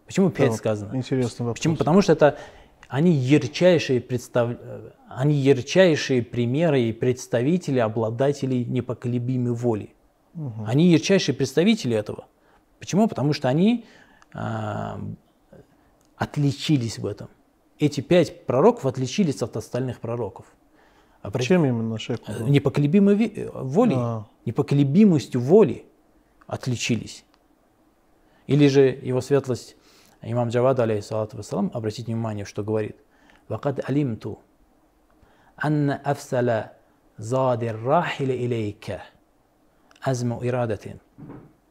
Почему 0.07 0.31
пять 0.31 0.51
да, 0.51 0.57
сказано? 0.57 0.97
Интересный 0.97 1.45
вопрос. 1.45 1.59
Почему? 1.59 1.77
Потому 1.77 2.01
что 2.01 2.13
это 2.13 2.39
они 2.89 3.13
ярчайшие, 3.13 4.01
представ... 4.01 4.59
они 5.09 5.35
ярчайшие 5.35 6.23
примеры 6.23 6.83
и 6.83 6.93
представители 6.93 7.81
обладателей 7.81 8.65
непоколебимой 8.65 9.53
воли. 9.53 9.95
Угу. 10.35 10.65
Они 10.67 10.87
ярчайшие 10.87 11.35
представители 11.35 11.97
этого. 11.97 12.27
Почему? 12.79 13.09
Потому 13.09 13.33
что 13.33 13.49
они 13.49 13.87
а, 14.33 15.01
отличились 16.17 16.99
в 16.99 17.07
этом. 17.07 17.29
Эти 17.79 18.01
пять 18.01 18.47
пророков 18.47 18.87
отличились 18.87 19.43
от 19.43 19.57
остальных 19.57 20.01
пророков. 20.01 20.47
А 21.23 21.37
Чем 21.41 21.65
именно, 21.65 21.99
шейх? 21.99 22.21
Непоколебимой 22.41 23.51
волей, 23.53 23.97
а. 23.99 24.27
непоколебимостью 24.45 25.41
воли 25.41 25.85
отличились. 26.47 27.25
Или 28.47 28.69
же 28.69 28.83
его 28.83 29.21
светлость 29.21 29.77
Имам 30.23 30.49
Джавад, 30.49 30.81
алейхиссалату 30.81 31.37
вассалам, 31.37 31.71
обратите 31.75 32.07
внимание, 32.07 32.45
что 32.45 32.65
говорит. 32.65 32.97
«Вакад 33.49 33.89
алимту 33.89 34.41
анна 35.57 36.01
афсала 36.03 36.73
задир 37.17 37.81
рахиля 37.81 38.35
илейка 38.35 39.03
азму 40.01 40.45
ирадатин». 40.45 41.01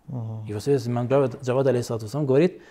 Его 0.08 0.60
светлость 0.60 0.88
имам 0.88 1.08
Джавад, 1.08 1.68
алейхиссалату 1.68 2.06
вассалам, 2.06 2.28
говорит, 2.28 2.62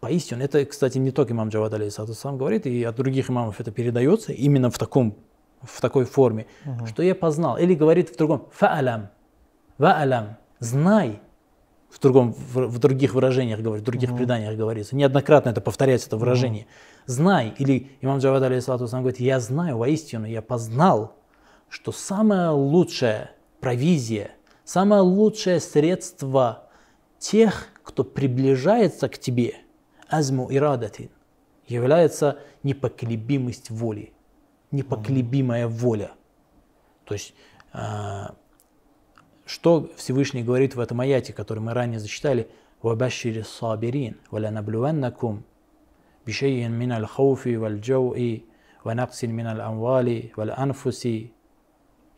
поистине, 0.00 0.44
это, 0.44 0.64
кстати, 0.64 0.98
не 0.98 1.10
только 1.10 1.32
имам 1.32 1.50
Джавад, 1.50 1.74
алейхиссалату 1.74 2.12
вассалам, 2.12 2.38
говорит, 2.38 2.66
и 2.66 2.82
от 2.82 2.96
других 2.96 3.30
имамов 3.30 3.60
это 3.60 3.70
передается 3.70 4.32
именно 4.32 4.70
в 4.70 4.78
таком 4.78 5.16
в 5.62 5.80
такой 5.80 6.04
форме, 6.04 6.46
uh 6.64 6.86
что 6.88 7.02
я 7.02 7.14
познал. 7.14 7.56
Или 7.56 7.74
говорит 7.74 8.10
в 8.10 8.16
другом, 8.16 8.48
фа'алам, 8.58 9.08
ва'алам, 9.78 10.36
знай, 10.58 11.20
в, 11.88 12.00
другом, 12.00 12.32
в, 12.32 12.66
в 12.66 12.78
других 12.78 13.14
выражениях 13.14 13.60
говорит, 13.60 13.82
в 13.82 13.86
других 13.86 14.10
mm-hmm. 14.10 14.16
преданиях 14.16 14.56
говорится. 14.56 14.96
Неоднократно 14.96 15.50
это 15.50 15.60
повторяется, 15.60 16.08
это 16.08 16.16
выражение. 16.16 16.62
Mm-hmm. 16.62 17.02
Знай, 17.06 17.54
или 17.58 17.90
имам 18.00 18.18
Джавад 18.18 18.42
алейхиссалату 18.42 18.86
говорит, 18.86 19.20
я 19.20 19.40
знаю 19.40 19.76
воистину, 19.76 20.26
я 20.26 20.42
познал, 20.42 21.16
что 21.68 21.92
самое 21.92 22.48
лучшее 22.50 23.30
провизия, 23.60 24.32
Самое 24.72 25.02
лучшее 25.02 25.60
средство 25.60 26.70
тех, 27.18 27.68
кто 27.82 28.04
приближается 28.04 29.10
к 29.10 29.18
тебе, 29.18 29.56
азму 30.08 30.48
и 30.48 30.56
радатин, 30.56 31.10
является 31.66 32.38
непоколебимость 32.62 33.68
воли, 33.68 34.14
непоколебимая 34.70 35.68
воля. 35.68 36.12
То 37.04 37.12
есть, 37.12 37.34
а, 37.74 38.34
что 39.44 39.90
Всевышний 39.98 40.42
говорит 40.42 40.74
в 40.74 40.80
этом 40.80 41.02
аяте, 41.02 41.34
который 41.34 41.58
мы 41.58 41.74
ранее 41.74 42.00
зачитали, 42.00 42.48
«Вабашири 42.80 43.42
сабирин, 43.42 44.22
валянаблювеннакум, 44.30 45.44
бишейин 46.24 46.72
мин 46.72 46.92
аль 46.92 47.04
хауфи 47.04 47.56
валь 47.56 47.78
джоуи, 47.78 48.46
ванаксин 48.84 49.34
мин 49.34 49.48
аль 49.48 49.60
амвали, 49.60 50.32
валь 50.34 50.50
анфуси» 50.50 51.34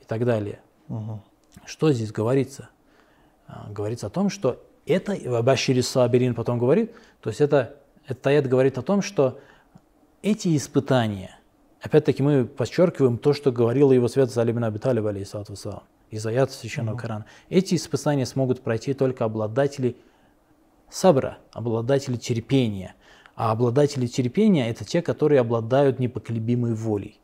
и 0.00 0.04
так 0.06 0.24
далее. 0.24 0.60
Угу. 0.88 1.20
Что 1.64 1.92
здесь 1.92 2.12
говорится? 2.12 2.68
А, 3.46 3.68
говорится 3.70 4.06
о 4.08 4.10
том, 4.10 4.30
что 4.30 4.62
это 4.86 5.16
Вабашири 5.24 5.80
Сабирин 5.80 6.34
потом 6.34 6.58
говорит, 6.58 6.92
то 7.20 7.30
есть 7.30 7.40
это, 7.40 7.76
этот 8.06 8.26
аят 8.26 8.48
говорит 8.48 8.78
о 8.78 8.82
том, 8.82 9.02
что 9.02 9.38
эти 10.22 10.56
испытания, 10.56 11.38
опять-таки 11.80 12.22
мы 12.22 12.44
подчеркиваем 12.44 13.18
то, 13.18 13.32
что 13.32 13.52
говорила 13.52 13.92
его 13.92 14.08
святость 14.08 14.38
Алибин 14.38 14.64
Абиталиб, 14.64 15.06
алейхиссалату 15.06 15.54
из 16.10 16.26
аят 16.26 16.50
Священного 16.52 16.96
Корана. 16.96 17.26
Эти 17.48 17.74
испытания 17.74 18.26
смогут 18.26 18.60
пройти 18.62 18.94
только 18.94 19.24
обладатели 19.24 19.96
сабра, 20.88 21.38
обладатели 21.52 22.16
терпения. 22.16 22.94
А 23.36 23.50
обладатели 23.50 24.06
терпения– 24.06 24.68
это 24.70 24.84
те, 24.84 25.02
которые 25.02 25.40
обладают 25.40 25.98
непоколебимой 25.98 26.74
волей. 26.74 27.20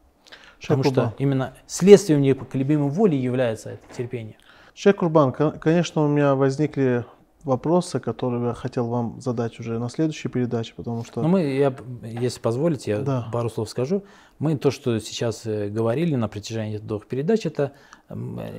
Потому 0.60 0.84
что 0.84 1.14
именно 1.18 1.54
следствием 1.66 2.20
непоколебимой 2.20 2.90
воли 2.90 3.16
является 3.16 3.70
это 3.70 3.82
терпение. 3.96 4.36
Шейх 4.74 4.96
Курбан, 4.96 5.32
конечно, 5.32 6.04
у 6.04 6.08
меня 6.08 6.34
возникли 6.34 7.04
вопросы, 7.44 8.00
которые 8.00 8.48
я 8.48 8.54
хотел 8.54 8.86
вам 8.86 9.20
задать 9.20 9.58
уже 9.60 9.78
на 9.78 9.88
следующей 9.88 10.28
передаче, 10.28 10.74
потому 10.76 11.04
что... 11.04 11.22
Ну, 11.22 11.28
мы, 11.28 11.42
я, 11.42 11.74
если 12.02 12.40
позволите, 12.40 12.90
я 12.90 12.98
да. 13.00 13.28
пару 13.32 13.48
слов 13.48 13.68
скажу. 13.70 14.04
Мы 14.38 14.56
то, 14.56 14.70
что 14.70 14.98
сейчас 15.00 15.46
э, 15.46 15.68
говорили 15.68 16.16
на 16.16 16.28
протяжении 16.28 16.78
двух 16.78 17.06
передач, 17.06 17.46
это 17.46 17.72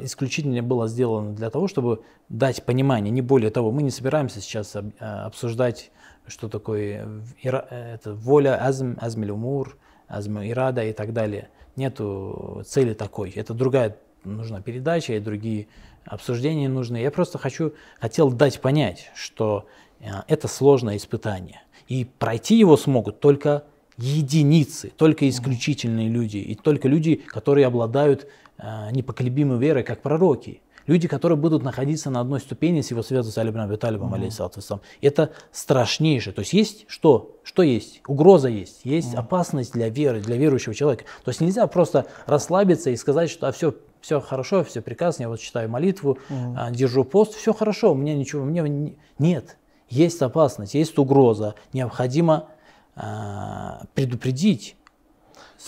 исключительно 0.03 0.61
было 0.63 0.87
сделано 0.87 1.33
для 1.33 1.49
того, 1.49 1.67
чтобы 1.67 2.03
дать 2.29 2.63
понимание, 2.63 3.11
не 3.11 3.21
более 3.21 3.51
того. 3.51 3.71
Мы 3.71 3.83
не 3.83 3.91
собираемся 3.91 4.39
сейчас 4.39 4.75
а, 4.75 5.25
обсуждать, 5.25 5.91
что 6.25 6.47
такое 6.47 7.23
это 7.41 8.13
воля, 8.13 8.63
азм, 8.63 8.97
азм 9.01 9.23
умур, 9.29 9.77
азм 10.11 10.39
ирада 10.39 10.83
и 10.83 10.93
так 10.93 11.13
далее. 11.13 11.49
Нету 11.75 12.63
цели 12.65 12.93
такой. 12.93 13.31
Это 13.31 13.53
другая 13.53 13.97
нужна 14.23 14.61
передача 14.61 15.13
и 15.13 15.19
другие 15.19 15.67
обсуждения 16.05 16.69
нужны. 16.69 16.97
Я 16.97 17.11
просто 17.11 17.37
хочу, 17.37 17.73
хотел 17.99 18.31
дать 18.31 18.59
понять, 18.61 19.09
что 19.15 19.67
э, 19.99 20.09
это 20.27 20.47
сложное 20.47 20.97
испытание. 20.97 21.61
И 21.87 22.05
пройти 22.05 22.57
его 22.57 22.77
смогут 22.77 23.19
только 23.19 23.63
единицы, 23.97 24.91
только 24.95 25.27
исключительные 25.29 26.09
люди, 26.09 26.37
и 26.37 26.55
только 26.55 26.87
люди, 26.87 27.15
которые 27.15 27.67
обладают 27.67 28.27
э, 28.57 28.91
непоколебимой 28.91 29.59
верой, 29.59 29.83
как 29.83 30.01
пророки. 30.01 30.61
Люди, 30.91 31.07
которые 31.07 31.37
будут 31.37 31.63
находиться 31.63 32.09
на 32.09 32.19
одной 32.19 32.41
ступени 32.41 32.81
с 32.81 32.91
его 32.91 33.01
светом 33.01 33.31
Али 33.37 33.49
ибн 33.49 33.61
Аби 33.61 33.77
Талибом, 33.77 34.13
mm-hmm. 34.13 34.81
Это 34.99 35.31
страшнейшее. 35.53 36.33
То 36.33 36.41
есть 36.41 36.51
есть 36.51 36.83
что? 36.89 37.39
Что 37.43 37.63
есть? 37.63 38.01
Угроза 38.07 38.49
есть. 38.49 38.81
Есть 38.83 39.13
mm-hmm. 39.13 39.19
опасность 39.19 39.71
для 39.71 39.87
веры, 39.87 40.19
для 40.19 40.35
верующего 40.35 40.75
человека. 40.75 41.05
То 41.23 41.29
есть 41.29 41.39
нельзя 41.39 41.65
просто 41.67 42.07
расслабиться 42.25 42.89
и 42.89 42.97
сказать, 42.97 43.29
что 43.29 43.47
а 43.47 43.53
все, 43.53 43.73
все 44.01 44.19
хорошо, 44.19 44.65
все 44.65 44.81
прекрасно, 44.81 45.23
я 45.23 45.29
вот 45.29 45.39
читаю 45.39 45.69
молитву, 45.69 46.17
mm-hmm. 46.27 46.71
держу 46.73 47.05
пост, 47.05 47.35
все 47.35 47.53
хорошо, 47.53 47.93
у 47.93 47.95
меня 47.95 48.13
ничего, 48.13 48.41
у 48.41 48.45
меня 48.45 48.93
нет. 49.17 49.57
Есть 49.87 50.21
опасность, 50.21 50.73
есть 50.73 50.99
угроза. 50.99 51.55
Необходимо 51.71 52.49
а, 52.97 53.83
предупредить 53.93 54.75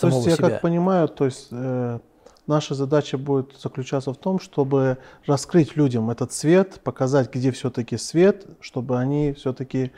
то 0.00 0.08
есть, 0.08 0.26
я 0.26 0.36
как 0.36 0.60
понимаю, 0.60 1.08
то 1.08 1.24
есть 1.24 1.48
э, 1.50 2.00
наша 2.46 2.74
задача 2.74 3.18
будет 3.18 3.54
заключаться 3.60 4.12
в 4.12 4.16
том, 4.16 4.40
чтобы 4.40 4.98
раскрыть 5.26 5.76
людям 5.76 6.10
этот 6.10 6.32
свет, 6.32 6.80
показать, 6.82 7.32
где 7.32 7.50
все-таки 7.50 7.96
свет, 7.96 8.46
чтобы 8.60 8.98
они 8.98 9.32
все-таки 9.32 9.92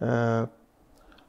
э, 0.00 0.46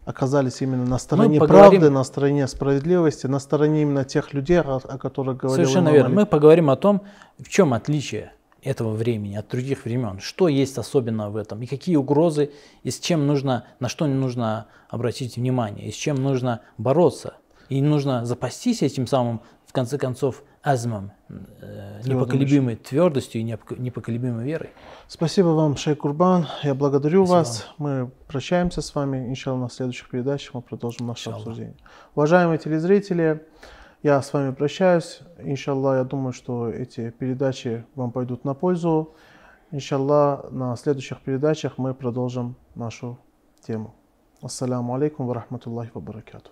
оказались 0.05 0.61
именно 0.61 0.85
на 0.85 0.97
стороне 0.97 1.39
поговорим... 1.39 1.69
правды, 1.81 1.89
на 1.89 2.03
стороне 2.03 2.47
справедливости, 2.47 3.27
на 3.27 3.39
стороне 3.39 3.83
именно 3.83 4.05
тех 4.05 4.33
людей, 4.33 4.59
о, 4.59 4.77
о 4.77 4.97
которых 4.97 5.37
говорил 5.37 5.65
Совершенно 5.65 5.89
верно. 5.89 6.15
Мы 6.15 6.25
поговорим 6.25 6.69
о 6.69 6.75
том, 6.75 7.01
в 7.39 7.49
чем 7.49 7.73
отличие 7.73 8.33
этого 8.61 8.93
времени 8.93 9.35
от 9.35 9.49
других 9.49 9.85
времен, 9.85 10.19
что 10.19 10.47
есть 10.47 10.77
особенно 10.77 11.29
в 11.29 11.35
этом, 11.35 11.61
и 11.61 11.65
какие 11.65 11.97
угрозы, 11.97 12.51
и 12.83 12.91
с 12.91 12.99
чем 12.99 13.27
нужно, 13.27 13.65
на 13.79 13.89
что 13.89 14.07
нужно 14.07 14.67
обратить 14.89 15.35
внимание, 15.35 15.87
и 15.87 15.91
с 15.91 15.95
чем 15.95 16.15
нужно 16.15 16.61
бороться. 16.77 17.35
И 17.69 17.81
нужно 17.81 18.25
запастись 18.25 18.81
этим 18.81 19.07
самым, 19.07 19.41
в 19.65 19.73
конце 19.73 19.97
концов, 19.97 20.43
азмом, 20.63 21.11
э, 21.29 22.01
непоколебимой 22.05 22.77
твердостью 22.77 23.41
и 23.41 23.43
непоколебимой 23.43 24.45
верой. 24.45 24.69
Спасибо 25.07 25.47
вам, 25.49 25.75
Шейх 25.75 25.97
Курбан. 25.99 26.47
Я 26.63 26.73
благодарю 26.73 27.25
Спасибо 27.25 27.37
вас. 27.37 27.67
Вам. 27.77 27.91
Мы 28.01 28.11
прощаемся 28.27 28.81
с 28.81 28.95
вами. 28.95 29.29
Иншалла, 29.29 29.57
на 29.57 29.69
следующих 29.69 30.09
передачах 30.09 30.53
мы 30.53 30.61
продолжим 30.61 31.07
наше 31.07 31.29
Иншалла. 31.29 31.37
обсуждение. 31.37 31.75
Уважаемые 32.15 32.57
телезрители, 32.57 33.45
я 34.03 34.21
с 34.21 34.31
вами 34.31 34.53
прощаюсь. 34.53 35.19
Иншалла, 35.37 35.97
я 35.97 36.03
думаю, 36.05 36.31
что 36.31 36.69
эти 36.69 37.09
передачи 37.09 37.85
вам 37.95 38.11
пойдут 38.11 38.45
на 38.45 38.53
пользу. 38.53 39.15
Иншалла, 39.71 40.47
на 40.49 40.75
следующих 40.77 41.19
передачах 41.21 41.77
мы 41.77 41.93
продолжим 41.93 42.55
нашу 42.75 43.19
тему. 43.67 43.93
Ассаламу 44.41 44.95
алейкум 44.95 45.27
ва 45.27 45.35
рахматуллахи 45.35 45.91
ва 45.93 45.99
баракату. 45.99 46.51